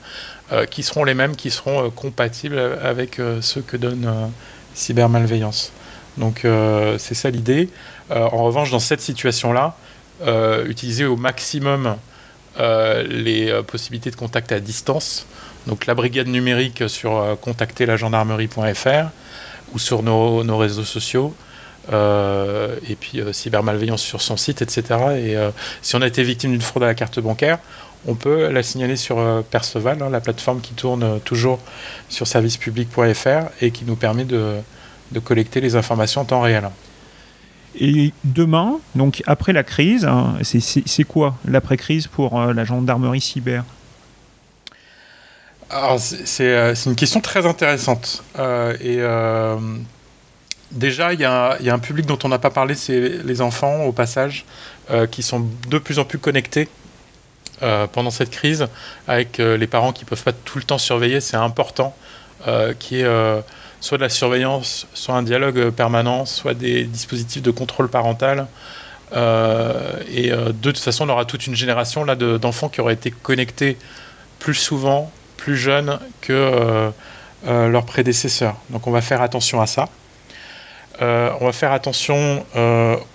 [0.69, 4.31] qui seront les mêmes, qui seront euh, compatibles avec euh, ceux que donne
[4.73, 5.71] cybermalveillance.
[6.17, 6.45] Donc
[6.97, 7.69] c'est ça l'idée.
[8.09, 9.75] en revanche, dans cette situation-là,
[10.65, 11.97] utiliser au maximum
[12.57, 15.25] les possibilités de contact à distance.
[15.67, 17.97] Donc la brigade numérique sur contacter la
[19.73, 21.35] ou sur nos, réseaux sociaux.
[21.91, 24.83] et puis cybermalveillance sur son site, etc.
[25.17, 25.35] Et
[25.81, 27.59] si on a été victime d'une fraude à la carte bancaire,
[28.07, 31.59] on peut la signaler sur euh, Perceval, hein, la plateforme qui tourne euh, toujours
[32.09, 34.61] sur servicepublic.fr et qui nous permet de,
[35.23, 36.69] collecter les informations en temps réel.
[37.79, 43.63] Et demain, donc après la crise, hein, c'est quoi l'après-crise pour euh, la gendarmerie cyber?
[45.97, 48.23] C'est une question très intéressante.
[48.37, 49.01] et
[50.71, 53.83] déjà, il y, y, a un public dont on n'a pas parlé, c'est les enfants,
[53.83, 54.45] au passage,
[55.11, 56.69] qui sont de plus en plus connectés
[57.61, 58.67] pendant cette crise,
[59.07, 61.95] avec euh, les parents qui ne peuvent pas tout le temps surveiller, c'est important
[62.47, 63.43] euh, qu'il y ait
[63.81, 68.47] soit de la surveillance, soit un dialogue permanent, soit des dispositifs de contrôle parental.
[69.13, 73.77] et de toute façon, on aura toute une génération là d'enfants qui auraient été connectés
[74.39, 76.91] plus souvent, plus jeunes que
[77.45, 78.55] leurs prédécesseurs.
[78.71, 79.87] Donc on va faire attention à ça.
[80.99, 82.43] on va faire attention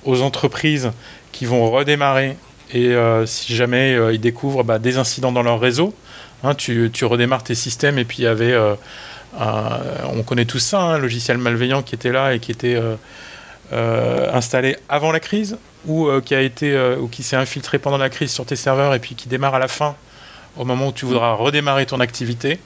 [0.04, 0.92] aux entreprises
[1.32, 2.36] qui vont redémarrer
[2.72, 5.94] et euh, si jamais euh, ils découvrent bah, des incidents dans leur réseau,
[6.44, 8.74] hein, tu, redémarres tes systèmes et puis il y avait, euh,
[10.04, 12.80] on connaît tout ça, un logiciel malveillant qui était là et qui était
[13.72, 15.56] installé avant la crise
[15.86, 18.98] ou qui a été ou qui s'est infiltré pendant la crise sur tes serveurs et
[18.98, 19.94] puis qui démarre à la fin
[20.56, 22.58] au moment où tu voudras redémarrer ton activité.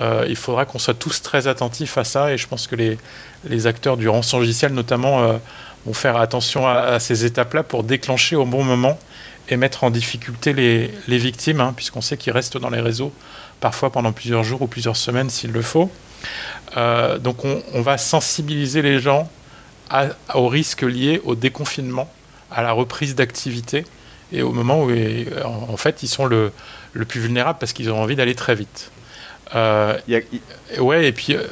[0.00, 2.98] il faudra qu'on soit tous très attentifs à ça et je pense que les,
[3.44, 5.40] les acteurs du rançon logiciel notamment
[5.86, 8.98] vont faire attention à ces étapes-là pour déclencher au bon moment
[9.48, 13.12] et mettre en difficulté les, les victimes, hein, puisqu'on sait qu'ils restent dans les réseaux
[13.60, 15.90] parfois pendant plusieurs jours ou plusieurs semaines s'il le faut.
[16.76, 19.30] Euh, donc on, on, va sensibiliser les gens
[19.88, 22.10] à, aux risques liés au déconfinement,
[22.50, 23.84] à la reprise d'activité
[24.32, 24.90] et au moment où
[25.44, 26.52] en fait ils sont le,
[26.92, 28.90] le plus vulnérables parce qu'ils ont envie d'aller très vite.
[29.54, 29.98] Euh,
[30.78, 31.42] ouais, et puis euh,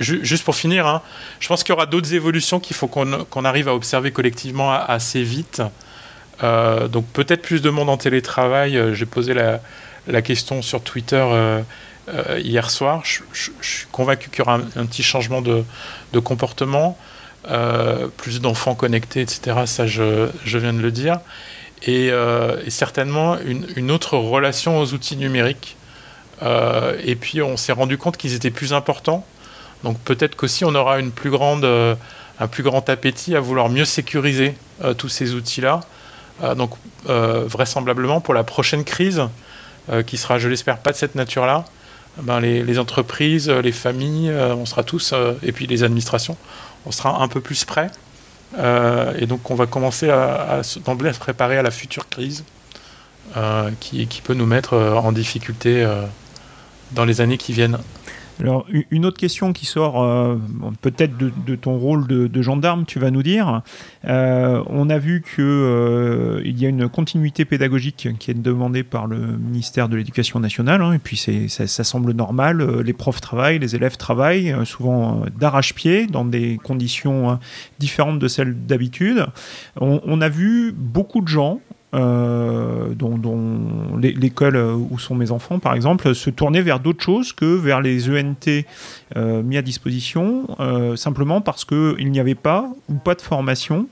[0.00, 1.02] juste pour finir, hein,
[1.38, 5.22] je pense qu'il y aura d'autres évolutions qu'il faut qu'on arrive à observer collectivement assez
[5.22, 5.62] vite.
[6.42, 8.76] Euh, donc peut-être plus de monde en télétravail.
[8.76, 11.62] Euh, j'ai posé la, question sur Twitter euh,
[12.38, 13.02] hier soir.
[13.04, 15.64] Je, suis convaincu qu'il y aura un, petit changement de,
[16.20, 16.98] comportement.
[18.16, 19.62] plus d'enfants connectés, etc.
[19.66, 21.20] Ça, je, viens de le dire.
[21.82, 22.10] Et,
[22.68, 23.36] certainement
[23.76, 25.76] une, autre relation aux outils numériques.
[26.42, 29.26] et puis on s'est rendu compte qu'ils étaient plus importants.
[29.84, 34.54] Donc peut-être qu'aussi on aura un plus grand appétit à vouloir mieux sécuriser
[34.96, 35.80] tous ces outils-là.
[36.42, 36.72] Euh, donc
[37.08, 39.22] euh, vraisemblablement pour la prochaine crise,
[39.90, 41.64] euh, qui sera, je l'espère, pas de cette nature-là,
[42.22, 46.38] ben les, entreprises, les familles, on sera tous, et puis les administrations,
[46.86, 47.90] on sera un peu plus prêts.
[48.56, 50.78] et donc on va commencer à, à, à se
[51.18, 52.42] préparer à la future crise
[53.80, 55.86] qui, peut nous mettre en difficulté
[56.92, 57.76] dans les années qui viennent.
[58.40, 60.36] Alors, une autre question qui sort euh,
[60.82, 63.62] peut-être de, ton rôle de, gendarme, tu vas nous dire.
[64.04, 69.06] Euh, on a vu qu'il euh, y a une continuité pédagogique qui est demandée par
[69.06, 72.80] le ministère de l'Éducation nationale, hein, et puis ça, semble normal.
[72.80, 77.38] Les profs travaillent, les élèves travaillent, souvent d'arrache-pied, dans des conditions
[77.78, 79.26] différentes de celles d'habitude.
[79.80, 81.60] On, a vu beaucoup de gens
[81.96, 87.44] dont, dont l'école où sont mes enfants, par exemple, se tournaient vers d'autres choses que
[87.44, 88.64] vers les ENT
[89.16, 90.46] mis à disposition,
[90.96, 93.86] simplement parce qu'il n'y avait pas ou pas de formation.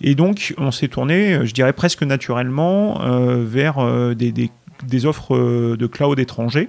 [0.00, 3.00] Et donc, on s'est tourné, je dirais presque naturellement,
[3.40, 6.68] vers des, des, offres de cloud étrangers.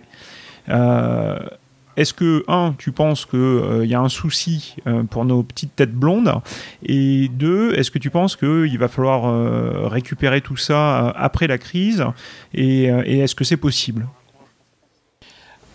[2.01, 4.75] Est-ce que, un, tu penses qu'il il y a un souci
[5.11, 6.33] pour nos petites têtes blondes?
[6.83, 12.03] Et deux, est-ce que tu penses qu'il va falloir récupérer tout ça après la crise?
[12.55, 14.07] Et, est-ce que c'est possible?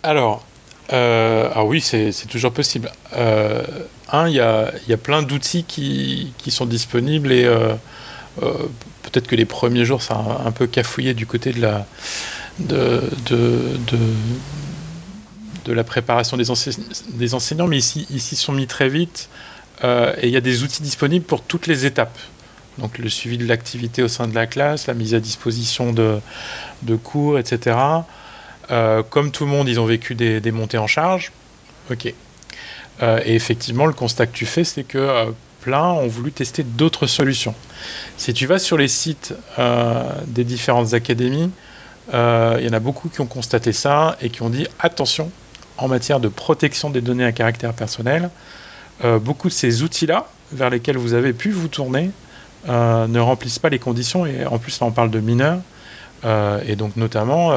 [0.03, 0.45] Alors,
[0.91, 2.91] ah oui, c'est toujours possible.
[3.15, 7.49] un, il y a, plein d'outils qui, sont disponibles et
[8.37, 11.85] peut-être que les premiers jours, ça a un peu cafouillé du côté de la,
[12.59, 13.01] de
[15.67, 16.49] de la préparation des,
[17.33, 19.29] enseignants, mais ici, ici sont mis très vite
[19.83, 22.17] euh, et il y a des outils disponibles pour toutes les étapes.
[22.77, 26.21] Donc le suivi de l'activité au sein de la classe, la mise à disposition de,
[27.03, 27.77] cours, etc.
[28.71, 31.31] Euh, comme tout le monde, ils ont vécu des, des montées en charge.
[31.91, 32.13] Ok.
[33.01, 37.07] Euh, et effectivement, le constat que tu fais, c'est que plein ont voulu tester d'autres
[37.07, 37.55] solutions.
[38.15, 39.33] Si tu vas sur les sites
[40.27, 41.51] des différentes académies,
[42.13, 45.29] il y en a beaucoup qui ont constaté ça et qui ont dit attention,
[45.77, 48.29] en matière de protection des données à caractère personnel,
[49.03, 52.09] euh, beaucoup de ces outils-là, vers lesquels vous avez pu vous tourner,
[52.67, 55.59] euh, ne remplissent pas les conditions, et en plus là on parle de mineurs,
[56.25, 57.53] euh, et donc notamment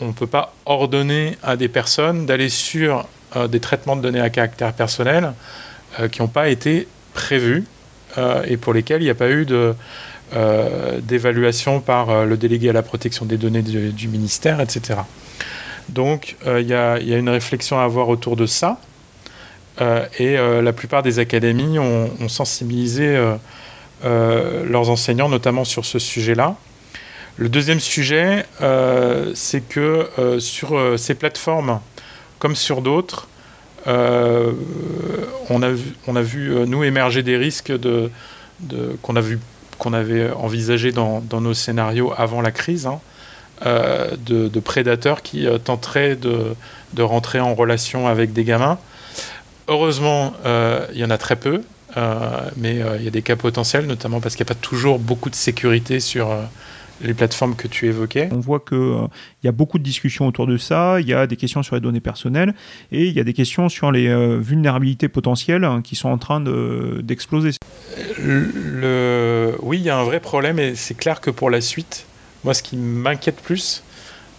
[0.00, 3.06] on ne peut pas ordonner à des personnes d'aller sur
[3.48, 5.32] des traitements de données à caractère personnel
[6.10, 7.64] qui n'ont pas été prévus
[8.46, 9.46] et pour lesquels il n'y a pas eu
[11.02, 15.00] d'évaluation par le délégué à la protection des données du ministère, etc.
[15.88, 18.78] Donc euh, il y, a, une réflexion à avoir autour de ça.
[19.80, 23.16] Euh, et euh, la plupart des académies ont, sensibilisé
[24.02, 26.56] leurs enseignants, notamment sur ce sujet-là.
[27.38, 28.46] Le deuxième sujet,
[29.34, 31.80] c'est que sur ces plateformes,
[32.38, 33.28] comme sur d'autres,
[33.86, 38.10] on, a vu, nous, émerger des risques de,
[39.02, 42.86] qu'on avait envisagé dans, nos scénarios avant la crise.
[42.86, 43.00] Hein.
[43.64, 46.54] Euh, de, prédateurs qui euh, tenteraient de,
[47.02, 48.78] rentrer en relation avec des gamins.
[49.68, 51.62] Heureusement, euh, il y en a très peu,
[52.56, 55.30] mais il y a des cas potentiels, notamment parce qu'il n'y a pas toujours beaucoup
[55.30, 56.28] de sécurité sur
[57.00, 58.28] les plateformes que tu évoquais.
[58.32, 59.08] On voit qu'il
[59.44, 61.80] y a beaucoup de discussions autour de ça, il y a des questions sur les
[61.80, 62.54] données personnelles
[62.92, 66.40] et il y a des questions sur les vulnérabilités potentielles hein, qui sont en train
[66.40, 67.52] d'exploser.
[68.18, 72.06] oui, il y a un vrai problème et c'est clair que pour la suite,
[72.46, 73.82] moi, ce qui m'inquiète plus,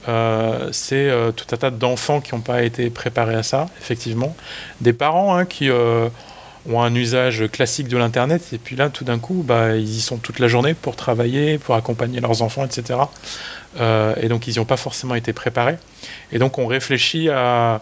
[0.07, 4.33] euh, c'est euh, tout un tas d'enfants qui n'ont pas été préparés à ça, effectivement.
[4.79, 6.07] Des parents hein, qui euh,
[6.69, 9.99] ont un usage classique de l'Internet, et puis là, tout d'un coup, bah, ils y
[9.99, 12.97] sont toute la journée pour travailler, pour accompagner leurs enfants, etc.
[14.21, 15.77] et donc, ils n'y ont pas forcément été préparés.
[16.31, 17.81] Et donc, on réfléchit à,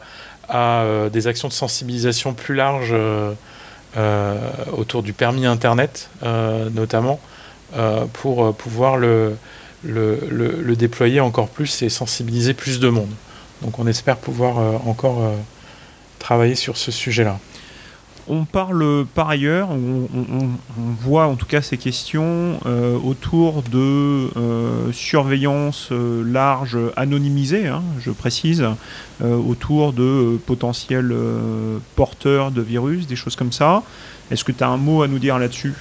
[1.14, 2.96] des actions de sensibilisation plus larges
[4.76, 7.20] autour du permis Internet, notamment,
[8.14, 9.36] pour pouvoir le
[9.86, 13.12] le, déployer encore plus et sensibiliser plus de monde.
[13.62, 15.36] Donc on espère pouvoir euh, encore euh,
[16.20, 17.40] travailler sur ce sujet-là.
[18.28, 20.08] On parle par ailleurs, on,
[21.00, 24.32] voit en tout cas ces questions euh, autour de
[24.92, 28.66] surveillance large anonymisée, hein, je précise,
[29.22, 31.14] autour de potentiels
[31.96, 33.84] porteurs de virus, des choses comme ça.
[34.32, 35.76] Est-ce que tu as un mot à nous dire là-dessus?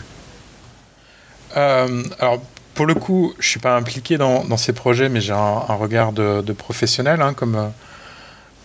[1.55, 2.43] Alors
[2.75, 6.53] pour le coup, je suis pas impliqué dans, ces projets, mais j'ai un, regard de,
[6.53, 7.23] professionnel.
[7.23, 7.69] Hein, comme, euh,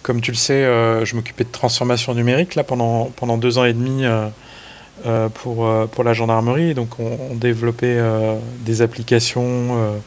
[0.02, 3.65] comme tu le sais, euh, je m'occupais de transformation numérique là, pendant, pendant deux ans
[3.65, 6.74] et demi euh, pour, pour la gendarmerie.
[6.74, 8.00] Donc, on, développait
[8.65, 10.02] des applications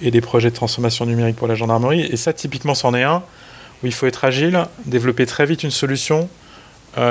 [0.00, 2.02] et des projets de transformation numérique pour la gendarmerie.
[2.02, 3.22] Et ça, typiquement, c'en est un
[3.82, 6.28] où il faut être agile, développer très vite une solution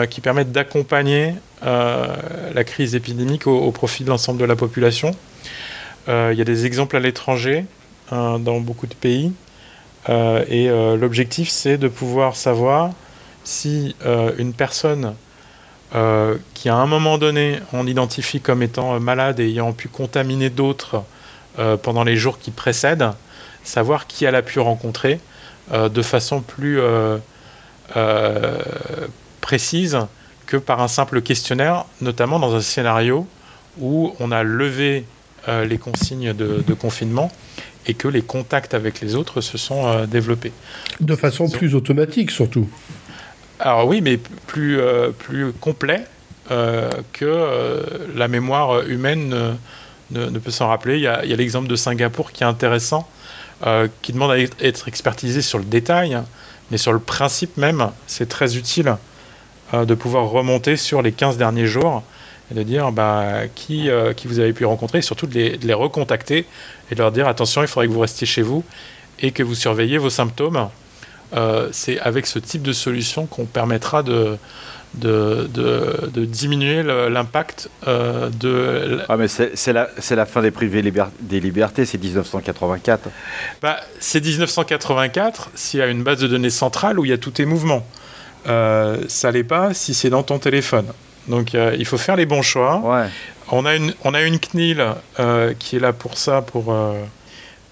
[0.09, 5.11] qui permette d'accompagner la crise épidémique au profit de l'ensemble de la population.
[6.07, 7.65] Euh, il y a des exemples à l'étranger,
[8.11, 9.33] hein, dans beaucoup de pays.
[10.09, 12.91] Euh, et euh, l'objectif, c'est de pouvoir savoir
[13.43, 13.95] si
[14.39, 15.13] une personne
[16.55, 21.03] qui à un moment donné on identifie comme étant malade et ayant pu contaminer d'autres
[21.83, 23.11] pendant les jours qui précèdent,
[23.63, 25.19] savoir qui elle a pu rencontrer
[25.71, 26.81] de façon plus
[29.41, 29.99] précise
[30.47, 33.27] que par un simple questionnaire, notamment dans un scénario
[33.79, 35.05] où on a levé
[35.47, 37.31] euh, les consignes de, confinement
[37.85, 40.51] et que les contacts avec les autres se sont euh, développés.
[41.01, 42.67] De façon plus automatique surtout.
[43.59, 46.05] Alors oui, mais plus, euh, plus complet
[47.13, 47.83] que
[48.15, 49.33] la mémoire humaine
[50.11, 50.97] ne, peut s'en rappeler.
[50.97, 53.09] Il y a, l'exemple de Singapour qui est intéressant,
[54.03, 56.19] qui demande à être expertisé sur le détail,
[56.69, 58.95] mais sur le principe même, c'est très utile
[59.73, 62.03] de pouvoir remonter sur les 15 derniers jours
[62.51, 65.73] de dire bah, qui, qui vous avez pu rencontrer, et surtout de les, de les
[65.73, 66.45] recontacter
[66.91, 68.63] et de leur dire attention, il faudrait que vous restiez chez vous
[69.19, 70.69] et que vous surveillez vos symptômes.
[71.35, 74.37] Euh, c'est avec ce type de solution qu'on permettra de,
[74.93, 79.01] de, de, diminuer l'impact euh, de...
[79.09, 80.81] Ah mais c'est la, la, fin des privés
[81.19, 83.09] des libertés, c'est 1984.
[83.61, 87.17] Bah, c'est 1984 s'il y a une base de données centrale où il y a
[87.17, 87.85] tous tes mouvements.
[88.47, 90.85] Euh, ça l'est pas si c'est dans ton téléphone.
[91.27, 92.79] Donc euh, il faut faire les bons choix.
[92.79, 93.07] Ouais.
[93.51, 94.83] On, a une, on a une CNIL
[95.59, 96.73] qui est là pour ça, pour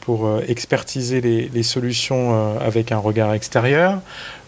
[0.04, 4.00] pour euh, expertiser les, solutions euh, avec un regard extérieur.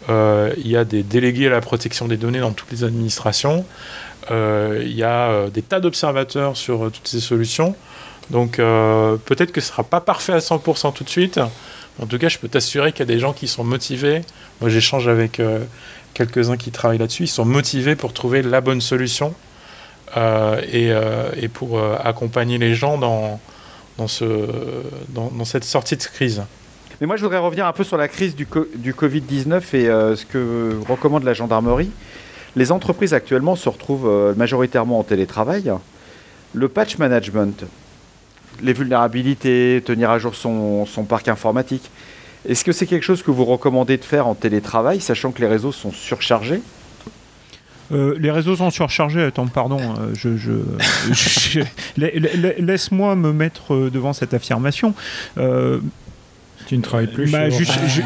[0.09, 3.65] Euh, il y a des délégués à la protection des données dans toutes les administrations.
[4.29, 7.75] il y a des tas d'observateurs sur toutes ces solutions.
[8.31, 11.39] Donc peut-être que ce ne sera pas parfait à 100% tout de suite.
[12.01, 14.21] En tout cas, je peux t'assurer qu'il y a des gens qui sont motivés.
[14.59, 15.39] Moi, j'échange avec
[16.15, 17.23] quelques-uns qui travaillent là-dessus.
[17.25, 19.35] Ils sont motivés pour trouver la bonne solution
[20.15, 20.91] et,
[21.35, 23.39] et, pour accompagner les gens dans,
[23.97, 24.47] dans, ce,
[25.09, 26.43] dans, cette sortie de crise.
[26.99, 30.15] Mais moi, je voudrais revenir un peu sur la crise du, du Covid-19 et euh,
[30.15, 31.91] ce que recommande la gendarmerie.
[32.55, 35.71] Les entreprises actuellement se retrouvent euh, majoritairement en télétravail.
[36.53, 37.65] Le patch management,
[38.61, 41.91] les vulnérabilités, tenir à jour son parc informatique,
[42.47, 45.47] est-ce que c'est quelque chose que vous recommandez de faire en télétravail, sachant que les
[45.47, 46.61] réseaux sont surchargés?
[47.91, 49.23] Euh, les réseaux sont surchargés.
[49.23, 49.79] Attends, pardon.
[49.79, 51.61] Euh, je,
[52.61, 54.93] Laisse-moi me mettre euh, devant cette affirmation.
[56.67, 57.49] Tu ne travailles plus bah,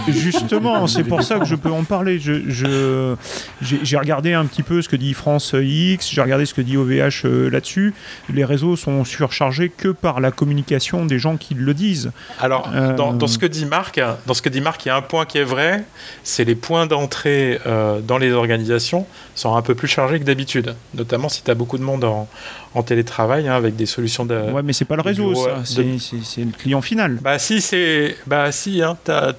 [0.07, 2.19] Justement, c'est pour ça que je peux en parler.
[2.19, 3.15] Je,
[3.61, 6.77] j'ai regardé un petit peu ce que dit France X, j'ai regardé ce que dit
[6.77, 7.93] OVH euh, là-dessus.
[8.33, 12.11] Les réseaux sont surchargés que par la communication des gens qui le disent.
[12.39, 14.97] Alors, euh, dans, ce que dit Marc, dans ce que dit Marc, il y a
[14.97, 15.83] un point qui est vrai,
[16.23, 19.05] c'est les points d'entrée euh, dans les organisations
[19.35, 22.27] sont un peu plus chargés que d'habitude, notamment si tu as beaucoup de monde en,
[22.75, 24.35] en télétravail hein, avec des solutions de.
[24.51, 25.61] Ouais, mais c'est pas le réseau, ça.
[25.65, 27.17] C'est le client final.
[27.21, 28.15] Bah si, c'est.
[28.27, 29.33] Bah si, hein, t'as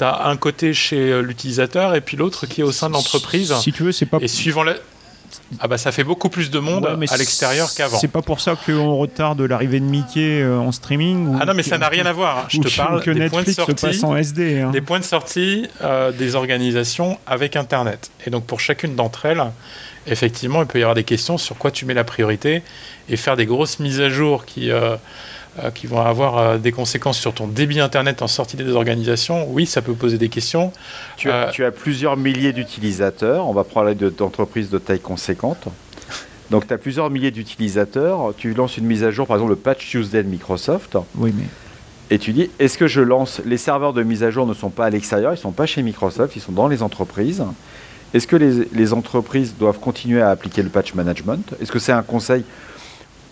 [0.00, 3.54] as, un côté chez euh, l'utilisateur et puis l'autre qui est au sein de l'entreprise.
[3.54, 4.18] Si tu veux, c'est pas.
[4.20, 4.74] Et suivant la.
[5.58, 7.98] Ah bah ça fait beaucoup plus de monde à l'extérieur qu'avant.
[7.98, 11.36] C'est pas pour ça qu'on retarde l'arrivée de Mickey euh, en streaming.
[11.40, 12.38] ah non mais ça n'a rien à voir.
[12.38, 12.44] Hein.
[12.48, 15.66] Je te parle que des, points de sortie, en SD, des points de sortie
[16.16, 18.12] des organisations avec Internet.
[18.26, 19.42] Et donc pour chacune d'entre elles,
[20.06, 22.62] effectivement, il peut y avoir des questions sur quoi tu mets la priorité
[23.08, 24.96] et faire des grosses mises à jour qui, euh,
[25.62, 29.46] euh, qui vont avoir euh, des conséquences sur ton débit Internet en sortie des organisations.
[29.50, 30.72] Oui, ça peut poser des questions.
[31.16, 33.46] Tu as, tu as plusieurs milliers d'utilisateurs.
[33.46, 35.68] On va parler d'entreprises de, taille conséquente.
[36.50, 38.34] Donc, tu as plusieurs milliers d'utilisateurs.
[38.36, 40.98] Tu lances une mise à jour, par exemple, le patch Tuesday de Microsoft.
[41.16, 41.44] Oui, mais.
[42.10, 43.40] Et tu dis, est-ce que je lance?
[43.46, 45.66] Les serveurs de mise à jour ne sont pas à l'extérieur, ils ne sont pas
[45.66, 47.42] chez Microsoft, ils sont dans les entreprises.
[48.14, 51.52] Est-ce que les, entreprises doivent continuer à appliquer le patch management?
[51.60, 52.44] Est-ce que c'est un conseil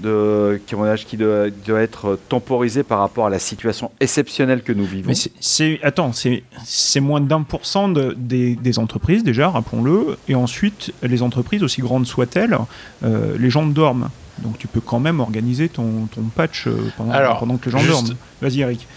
[0.00, 5.10] de, qui, doit, doit, être temporisé par rapport à la situation exceptionnelle que nous vivons?
[5.10, 10.92] Mais c'est, Attends, c'est moins d'un pour cent des, des, entreprises déjà, rappelons-le, et ensuite,
[11.04, 12.58] les entreprises, aussi grandes soient-elles,
[13.04, 14.08] euh, les gens dorment.
[14.38, 18.16] Donc tu peux quand même organiser ton, ton patch euh, pendant, que les gens dorment.
[18.40, 18.88] Vas-y Eric.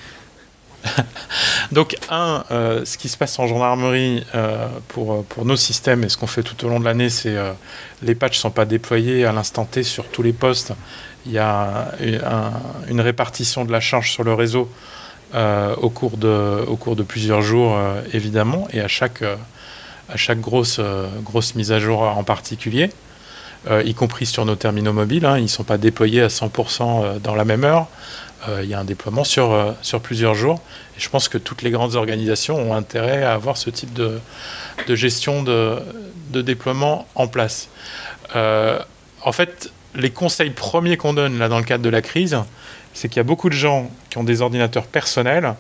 [1.72, 6.10] Donc, un, euh, ce qui se passe en gendarmerie euh, pour, pour nos systèmes et
[6.10, 7.52] ce qu'on fait tout au long de l'année, c'est euh,
[8.02, 10.74] les patchs ne sont pas déployés à l'instant T sur tous les postes.
[11.26, 11.88] Il y a
[12.88, 14.70] une répartition de la charge sur le réseau
[15.34, 17.76] au, cours de, au cours de plusieurs jours,
[18.14, 20.80] évidemment, et à chaque, à chaque grosse,
[21.24, 22.92] grosse mise à jour en particulier.
[23.84, 25.40] y compris sur nos terminaux mobiles, hein.
[25.40, 27.88] ils ne sont pas déployés à 100% dans la même heure.
[28.48, 29.72] Euh, il y a un déploiement sur, euh,
[30.02, 30.62] plusieurs jours.
[30.98, 34.20] Je pense que toutes les grandes organisations ont intérêt à avoir ce type de,
[34.90, 35.82] gestion de,
[36.32, 37.70] déploiement en place.
[38.36, 38.80] Euh,
[39.22, 42.38] en fait, les conseils premiers qu'on donne dans le cadre de la crise,
[42.94, 45.56] c'est qu'il y a beaucoup de gens qui ont des ordinateurs personnels.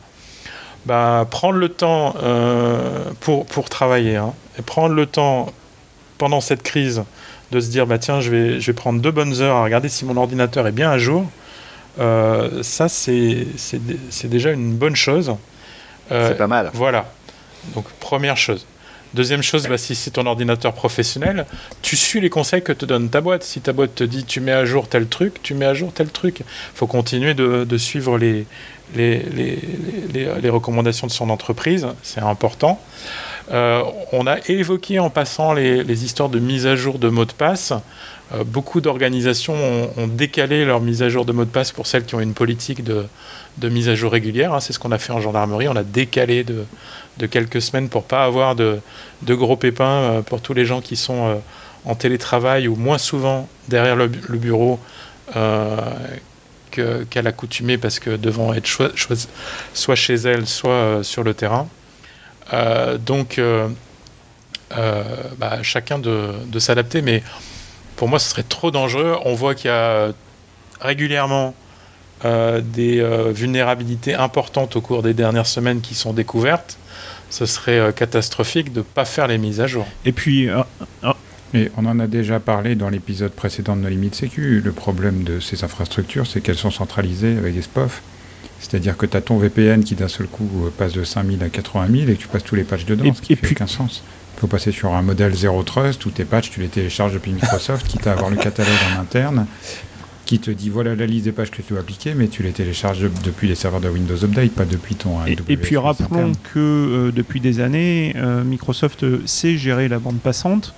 [0.86, 2.13] Bah, prendre le temps
[3.21, 5.51] pour, pour travailler, hein, et prendre le temps
[6.17, 7.03] pendant cette crise
[7.51, 9.89] de se dire bah tiens je vais, je vais prendre deux bonnes heures à regarder
[9.89, 11.25] si mon ordinateur est bien à jour
[12.00, 13.48] euh, ça, c'est
[14.26, 15.36] déjà une bonne chose.
[16.12, 16.72] Euh, c'est pas mal.
[16.74, 17.06] Voilà.
[17.74, 18.66] Donc, première chose.
[19.14, 21.46] Deuxième chose, bah, si c'est ton ordinateur professionnel,
[21.82, 23.43] tu suis les conseils que te donne ta boîte.
[23.43, 25.93] Si ta boîte te dit tu mets à jour tel truc, tu mets à jour
[25.93, 26.39] tel truc.
[26.41, 26.46] Il
[26.78, 28.46] faut continuer de, de suivre les
[28.93, 29.60] les, les,
[30.14, 32.80] les, les, recommandations de son entreprise, c'est important.
[33.50, 37.32] on a évoqué en passant les, les, histoires de mise à jour de mots de
[37.32, 37.74] passe.
[38.45, 39.55] Beaucoup d'organisations
[39.97, 42.34] ont, décalé leur mise à jour de mots de passe pour celles qui ont une
[42.34, 43.07] politique de,
[43.69, 44.53] mise à jour régulière.
[44.53, 44.59] Hein.
[44.59, 45.67] C'est ce qu'on a fait en gendarmerie.
[45.67, 46.65] On a décalé de,
[47.28, 48.80] quelques semaines pour pas avoir de,
[49.28, 51.39] gros pépins pour tous les gens qui sont
[51.86, 54.80] en télétravail ou moins souvent derrière le, bureau
[55.36, 55.80] euh,
[56.71, 58.67] qu'à l'accoutumée parce que devant être
[59.73, 61.69] soit chez elle, soit euh, sur le terrain.
[62.53, 63.39] Euh, donc,
[64.71, 67.23] bah, chacun de, de s'adapter, mais
[67.96, 69.18] pour moi, ce serait trop dangereux.
[69.26, 70.12] On voit qu'il y a
[70.80, 71.54] régulièrement
[72.24, 76.78] des vulnérabilités importantes au cours des dernières semaines qui sont découvertes.
[77.30, 79.86] Ce serait catastrophique de ne pas faire les mises à jour.
[80.06, 80.50] Et puis,
[81.56, 84.62] et on en a déjà parlé dans l'épisode précédent de nos limites sécu.
[84.62, 88.02] Le problème de ces infrastructures, c'est qu'elles sont centralisées avec des SPOF.
[88.60, 91.50] C'est-à-dire que tu as ton VPN qui d'un seul coup euh, passe de 5000 à
[91.50, 94.04] 80 000 et que tu passes tous les patchs dedans, ce qui n'a aucun sens.
[94.36, 97.31] Il faut passer sur un modèle Zero Trust où tes patchs, tu les télécharges depuis
[97.31, 99.47] Microsoft, quitte à avoir le catalogue en interne,
[100.25, 102.51] qui te dit voilà la liste des pages que tu dois appliquer, mais tu les
[102.51, 106.59] télécharges depuis les serveurs de Windows Update, pas depuis ton Et, et puis rappelons que
[106.59, 110.73] euh, depuis des années, euh, Microsoft sait gérer la bande passante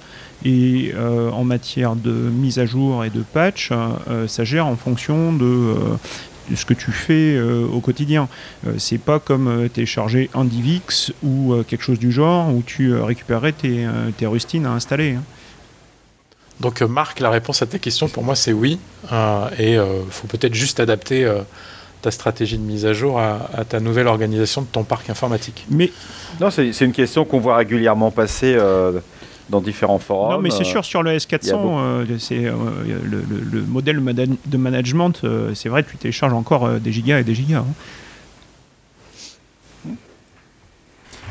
[0.46, 4.76] et euh, en matière de mise à jour et de patch, euh, ça gère en
[4.76, 5.76] fonction de, euh,
[6.56, 8.28] ce que tu fais au quotidien.
[8.78, 13.88] c'est pas comme télécharger un DivX ou quelque chose du genre où tu récupérerais tes,
[14.18, 15.16] tes rustines à installer.
[15.16, 15.24] Hein.
[16.60, 18.80] Donc Marc, la réponse à ta question pour moi c'est oui.
[19.60, 21.30] et il faut peut-être juste adapter
[22.02, 25.66] ta stratégie de mise à jour à, à, ta nouvelle organisation de ton parc informatique.
[25.70, 25.92] Mais
[26.40, 28.56] non, c'est une question qu'on voit régulièrement passer
[29.50, 30.34] dans différents forums.
[30.34, 32.54] Non, mais c'est sûr, sur le S400, euh, c'est euh,
[33.04, 34.02] le, le, modèle
[34.46, 37.60] de management, euh, c'est vrai, tu télécharges encore des gigas et des gigas.
[37.60, 37.66] Hein.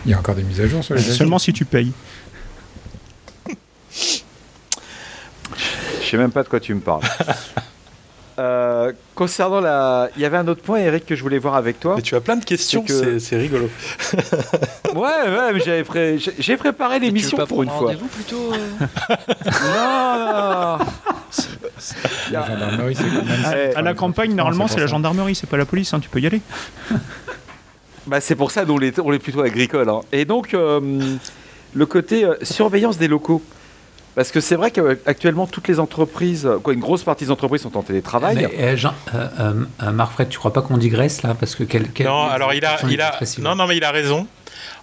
[0.05, 1.93] Il y a encore des mises à jour sur les Seulement si tu payes.
[6.01, 7.03] Je sais même pas de quoi tu me parles.
[8.39, 10.11] Euh, concernant la.
[10.17, 11.95] Il y avait un autre point, Eric, que je voulais voir avec toi.
[11.97, 12.85] Mais tu as plein de questions,
[13.19, 13.71] c'est rigolo.
[14.95, 16.19] ouais, ouais, mais j'avais pré...
[16.19, 17.95] j'ai préparé l'émission pour une fois.
[17.95, 18.87] vous plutôt euh
[19.75, 20.87] Non, non
[22.31, 26.01] La gendarmerie, c'est À la campagne, normalement, c'est la gendarmerie, c'est pas la police, hein,
[26.01, 26.43] tu peux y aller.
[28.07, 29.89] bah, c'est pour ça qu'on est, on est plutôt agricole.
[29.89, 30.01] Hein.
[30.13, 30.81] Et donc, euh,
[31.75, 33.43] le côté surveillance des locaux.
[34.17, 37.77] Parce que c'est vrai qu'actuellement, toutes les entreprises, quoi, une grosse partie des entreprises sont
[37.77, 38.35] en télétravail.
[38.37, 39.53] Mais, euh, Jean, euh,
[39.83, 42.65] euh, Marc Fred, tu crois pas qu'on digresse là Parce que quel, Non, alors il
[42.65, 44.27] a, il a, non, non, mais il a raison.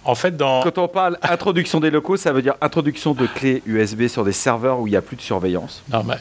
[0.04, 0.62] En fait, dans...
[0.62, 4.30] Quand on parle introduction des locaux, ça veut dire introduction de clés USB sur des
[4.30, 5.82] serveurs où il n'y a plus de surveillance.
[5.92, 6.14] Non, mais,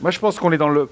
[0.00, 0.90] Moi, je pense qu'on est dans le.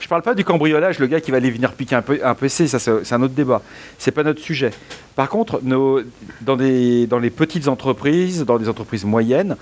[0.00, 2.34] Je parle pas du cambriolage, le gars qui va aller venir piquer un, peu, un
[2.34, 3.62] PC, ça c'est un autre débat.
[3.96, 4.72] C'est pas notre sujet.
[5.14, 6.00] Par contre, nos,
[6.40, 9.56] dans, des, dans les petites entreprises, dans des entreprises moyennes,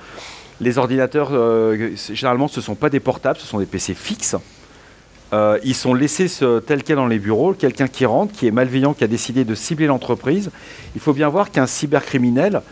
[0.61, 4.37] les ordinateurs, euh, généralement, ce ne sont pas des portables, ce sont des PC fixes.
[5.33, 6.29] Euh, ils sont laissés
[6.67, 7.55] tels quels dans les bureaux.
[7.55, 10.51] Quelqu'un qui rentre, qui est malveillant, qui a décidé de cibler l'entreprise.
[10.95, 12.63] Il faut bien voir qu'un cybercriminel,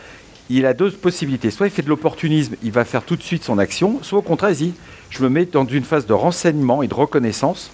[0.48, 1.50] il a deux possibilités.
[1.50, 4.22] Soit il fait de l'opportunisme, il va faire tout de suite son action, soit au
[4.22, 4.74] contraire, il dit
[5.10, 7.70] je me mets dans une phase de renseignement et de reconnaissance.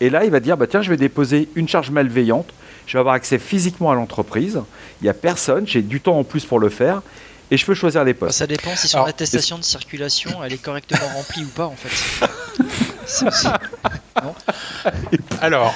[0.00, 2.48] Et là, il va dire bah, tiens, je vais déposer une charge malveillante,
[2.86, 4.60] je vais avoir accès physiquement à l'entreprise,
[5.00, 7.02] il n'y a personne, j'ai du temps en plus pour le faire,
[7.50, 8.38] et je peux choisir les postes.
[8.38, 12.26] Ça dépend si son attestation de circulation elle est correctement remplie ou pas en fait.
[15.40, 15.74] Alors,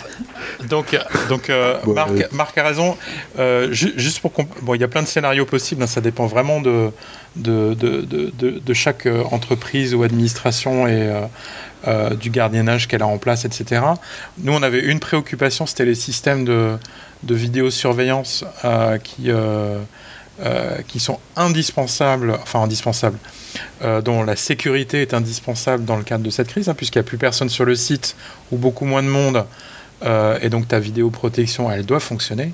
[0.68, 0.98] donc,
[1.28, 1.76] donc euh,
[2.32, 2.96] Marc, a raison.
[3.38, 5.82] Euh, juste pour bon, il y a plein de scénarios possibles.
[5.82, 6.90] Hein, ça dépend vraiment de
[7.36, 11.12] de, de, de, de, chaque euh, entreprise ou administration et
[12.20, 13.82] du gardiennage qu'elle a en place, etc.
[14.38, 16.76] Nous, on avait une préoccupation, c'était les systèmes de,
[17.22, 18.44] de vidéosurveillance
[19.04, 19.30] qui
[20.40, 23.18] euh, qui sont indispensables, enfin indispensables,
[23.82, 27.06] euh, dont la sécurité est indispensable dans le cadre de cette crise, hein, puisqu'il n'y
[27.06, 28.14] a plus personne sur le site
[28.52, 29.44] ou beaucoup moins de monde,
[30.04, 32.52] euh, et donc ta vidéoprotection, elle doit fonctionner.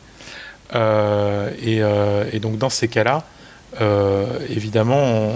[0.72, 3.22] Et, donc dans ces cas-là,
[4.48, 5.34] évidemment,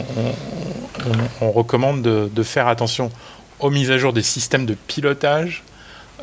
[1.43, 3.11] on, recommande de, de, faire attention
[3.61, 5.65] aux mises à jour des systèmes de pilotage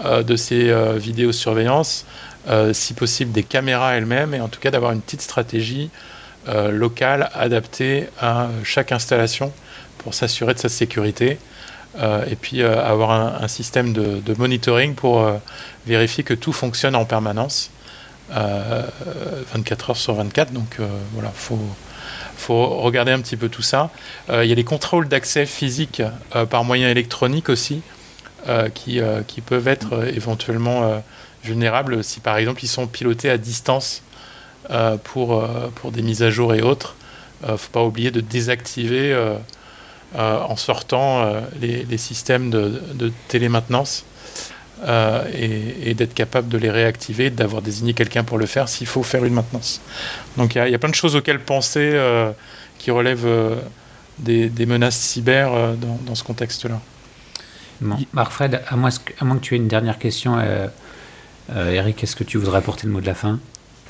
[0.04, 2.08] de ces vidéosurveillances,
[2.74, 5.92] si possible des caméras elles-mêmes, et en tout cas d'avoir une petite stratégie
[6.48, 9.52] euh, local adapté à chaque installation
[9.98, 11.40] pour s'assurer de sa sécurité.
[11.98, 15.28] Euh, et puis euh, avoir un, système de, monitoring pour
[15.88, 17.72] vérifier que tout fonctionne en permanence,
[18.30, 20.52] 24 heures sur 24.
[20.52, 20.78] Donc
[21.14, 21.60] voilà, faut
[22.38, 23.90] faut regarder un petit peu tout ça.
[24.30, 26.04] Il y a les contrôles d'accès physique
[26.50, 27.82] par moyen électronique aussi,
[28.74, 31.02] qui, qui, peuvent être éventuellement
[31.44, 34.02] vulnérables si par exemple ils sont pilotés à distance
[35.04, 36.96] pour, euh, pour des mises à jour et autres.
[37.48, 39.16] ne faut pas oublier de désactiver
[40.18, 44.06] en sortant les, systèmes de, de télémaintenance
[44.88, 49.26] et, d'être capable de les réactiver, d'avoir désigné quelqu'un pour le faire s'il faut faire
[49.26, 49.82] une maintenance.
[50.38, 52.00] Donc il y, a plein de choses auxquelles penser
[52.80, 53.60] qui relèvent
[54.20, 56.80] des, menaces cyber dans, ce contexte-là.
[58.14, 60.40] Marc-Fred, à, moins que tu aies une dernière question,
[61.54, 63.40] euh, Eric, est-ce que tu voudrais apporter le mot de la fin?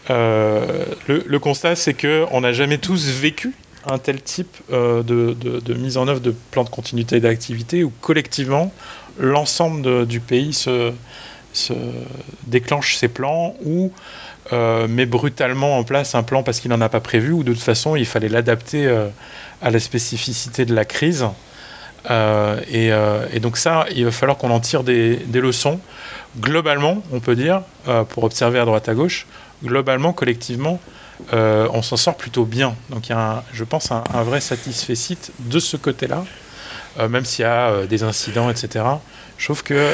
[0.10, 3.54] Euh, le, constat, c'est qu'on n'a jamais tous vécu
[3.88, 8.72] un tel type euh, de, mise en œuvre de plan de continuité d'activité où collectivement
[9.20, 10.92] l'ensemble du pays se,
[12.48, 13.92] déclenche ses plans ou
[14.52, 17.64] met brutalement en place un plan parce qu'il n'en a pas prévu ou de toute
[17.64, 18.88] façon il fallait l'adapter
[19.62, 21.26] à la spécificité de la crise.
[22.10, 22.92] Et,
[23.40, 25.80] donc ça, il va falloir qu'on en tire des leçons
[26.40, 29.28] globalement, on peut dire, euh, pour observer à droite à gauche,
[29.64, 30.80] globalement, collectivement,
[31.34, 32.76] euh, on s'en sort plutôt bien.
[32.90, 34.96] Donc il y a, je pense, un, vrai satisfait
[35.40, 36.26] de ce côté-là,
[37.00, 38.86] euh, même s'il y a des incidents, etc.
[39.38, 39.92] Je trouve que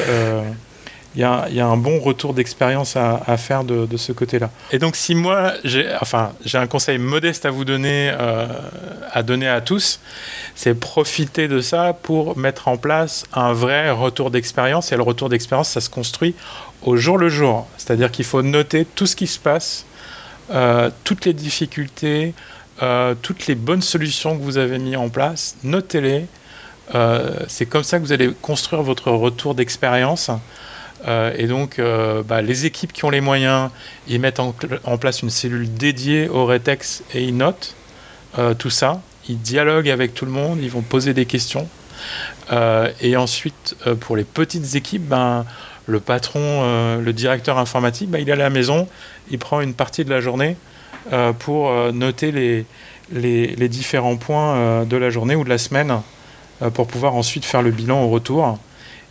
[1.14, 4.50] il y, a, un bon retour d'expérience à, faire de, ce côté-là.
[4.70, 5.86] Et donc, si moi, j'ai
[6.54, 8.46] un conseil modeste à vous donner, euh,
[9.10, 10.00] à donner à tous,
[10.54, 14.90] c'est profiter de ça pour mettre en place un vrai retour d'expérience.
[14.92, 16.34] Et le retour d'expérience, ça se construit
[16.82, 17.66] au jour le jour.
[17.76, 19.84] C'est-à-dire qu'il faut noter tout ce qui se passe,
[20.50, 22.32] euh, toutes les difficultés,
[22.82, 25.56] euh, toutes les bonnes solutions que vous avez mis en place.
[25.62, 26.24] Notez-les.
[27.48, 30.30] c'est comme ça que vous allez construire votre retour d'expérience.
[31.06, 33.70] Euh, et donc, euh, bah, les équipes qui ont les moyens,
[34.08, 34.52] ils mettent en,
[34.98, 37.74] place une cellule dédiée au Retex et ils notent
[38.38, 39.00] euh, tout ça.
[39.28, 41.68] Ils dialoguent avec tout le monde, ils vont poser des questions.
[43.00, 45.44] et ensuite, pour les petites équipes, ben,
[45.86, 48.88] le patron, le directeur informatique, ben, il est à la maison,
[49.30, 50.56] il prend une partie de la journée
[51.38, 52.66] pour noter les,
[53.12, 56.00] les, différents points de la journée ou de la semaine
[56.74, 58.58] pour pouvoir ensuite faire le bilan au retour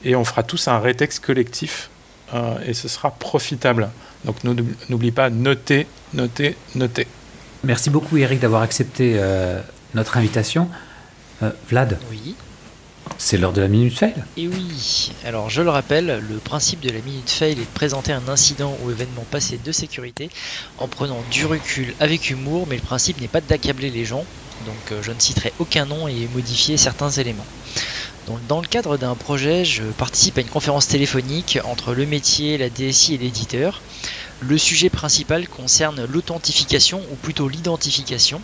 [0.04, 1.90] et on fera tous un rétex collectif
[2.34, 3.90] euh, et ce sera profitable.
[4.26, 7.08] Donc n'oublie pas, noter, noter, noter.
[7.64, 9.60] Merci beaucoup Eric d'avoir accepté euh,
[9.94, 10.70] notre invitation.
[11.44, 12.36] Euh, Vlad Oui.
[13.18, 14.14] C'est l'heure de la minute fail.
[14.38, 18.14] Et oui, alors je le rappelle, le principe de la minute fail est de présenter
[18.14, 20.30] un incident ou événement passé de sécurité
[20.78, 24.24] en prenant du recul avec humour, mais le principe n'est pas d'accabler les gens,
[24.66, 27.46] donc je ne citerai aucun nom et modifier certains éléments
[28.28, 32.70] dans le cadre d'un projet, je participe à une conférence téléphonique entre le métier, la
[32.70, 33.82] DSI et l'éditeur.
[34.42, 38.42] Le sujet principal concerne l'authentification ou plutôt l'identification.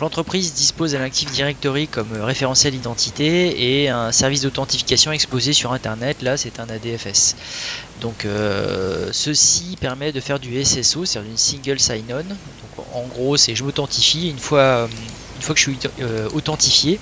[0.00, 6.22] l'entreprise dispose d'un Active Directory comme référentiel d'identité et un service d'authentification exposé sur internet,
[6.22, 7.36] là c'est un ADFS.
[8.00, 12.24] Donc euh, ceci permet de faire du SSO, c'est-à-dire une single sign-on.
[12.94, 14.88] en gros c'est je m'authentifie une fois euh,
[15.42, 17.00] une fois que je suis euh, authentifié,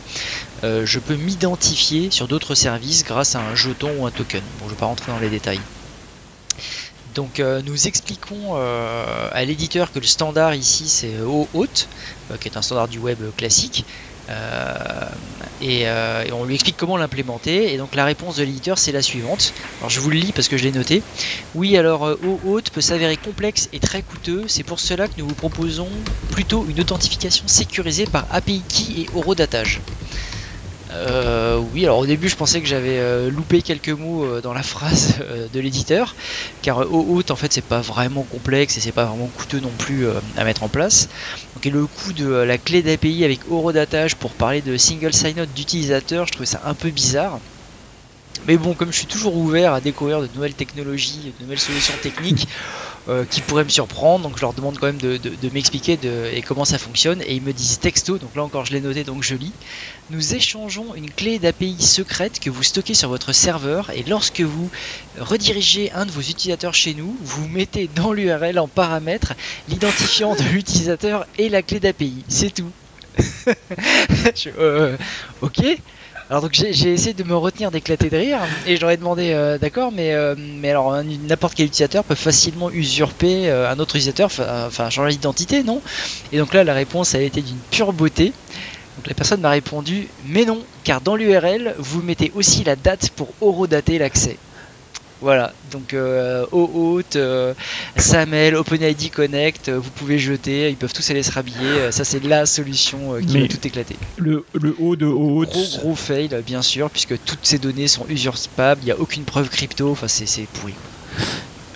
[0.64, 4.42] euh, je peux m'identifier sur d'autres services grâce à un jeton ou un token.
[4.54, 5.60] Bon, je ne vais pas rentrer dans les détails.
[7.04, 11.90] Donc euh, nous expliquons à l'éditeur que le standard ici c'est OAuth,
[12.40, 13.86] qui est un standard du web classique,
[15.62, 15.86] et,
[16.32, 17.72] on lui explique comment l'implémenter.
[17.72, 19.52] Et donc la réponse de l'éditeur c'est la suivante.
[19.80, 21.02] Alors je vous le lis parce que je l'ai noté.
[21.54, 24.44] Oui, alors OAuth peut s'avérer complexe et très coûteux.
[24.48, 25.88] C'est pour cela que nous vous proposons
[26.30, 29.80] plutôt une authentification sécurisée par API Key et horodatage.
[30.92, 34.52] Euh, oui, alors au début je pensais que j'avais euh, loupé quelques mots euh, dans
[34.52, 35.18] la phrase
[35.52, 36.16] de l'éditeur,
[36.62, 40.08] car OAuth en fait c'est pas vraiment complexe et c'est pas vraiment coûteux non plus
[40.36, 41.08] à mettre en place.
[41.54, 46.26] Donc le coût de la clé d'API avec horodatage pour parler de single sign-on d'utilisateur,
[46.26, 47.40] je trouvais ça un peu bizarre.
[48.46, 51.94] Mais bon, comme je suis toujours ouvert à découvrir de nouvelles technologies, de nouvelles solutions
[52.00, 52.48] techniques
[53.08, 55.98] euh, qui pourraient me surprendre, donc je leur demande quand même de, m'expliquer
[56.32, 57.22] et comment ça fonctionne.
[57.22, 59.52] Et ils me disent texto, donc là encore je l'ai noté, donc je lis.
[60.10, 64.70] Nous échangeons une clé d'API secrète que vous stockez sur votre serveur et lorsque vous
[65.18, 69.34] redirigez un de vos utilisateurs chez nous, vous mettez dans l'URL en paramètre
[69.68, 72.24] l'identifiant de l'utilisateur et la clé d'API.
[72.28, 72.70] C'est tout.
[74.58, 74.96] Euh,
[75.40, 75.62] ok.
[76.30, 79.90] Alors donc j'ai essayé de me retenir d'éclater de rire et ai demandé euh, d'accord
[79.90, 85.10] mais euh, alors n'importe quel utilisateur peut facilement usurper euh, un autre utilisateur enfin changer
[85.10, 85.82] d'identité non?
[86.30, 88.32] Et donc là la réponse a été d'une pure beauté.
[88.96, 93.10] Donc la personne m'a répondu mais non car dans l'URL vous mettez aussi la date
[93.10, 94.38] pour horodater l'accès.
[95.20, 97.52] Voilà, donc euh, OAuth, euh,
[97.96, 101.92] SAML, OpenID Connect, euh, vous pouvez jeter, ils peuvent tous aller se rhabiller.
[101.92, 103.96] ça, c'est la solution qui va tout éclater.
[104.16, 105.50] Le, le O de OAuth.
[105.50, 109.24] Gros, gros fail, bien sûr, puisque toutes ces données sont usurpables, il n'y a aucune
[109.24, 110.74] preuve crypto, enfin, c'est pourri.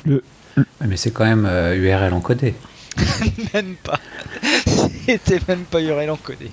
[0.05, 0.23] Le,
[0.81, 2.55] Mais c'est quand même URL encodé.
[3.55, 3.99] même pas.
[5.07, 6.51] C'était même pas Urel encodé.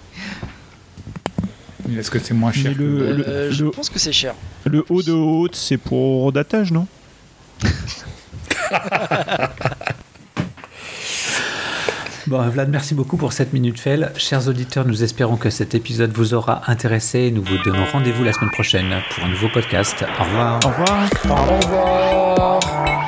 [1.97, 4.33] Est-ce que c'est moins cher que le- le- je le- pense que c'est cher.
[4.65, 6.87] Le haut de haute, c'est pour datage, non
[12.27, 14.09] Bon, Vlad, merci beaucoup pour cette minute fail.
[14.15, 17.31] Chers auditeurs, nous espérons que cet épisode vous aura intéressé.
[17.31, 20.05] Nous vous donnons rendez-vous la semaine prochaine pour un nouveau podcast.
[20.19, 20.59] Au revoir.
[20.63, 21.09] Au revoir.
[21.29, 23.00] Au revoir.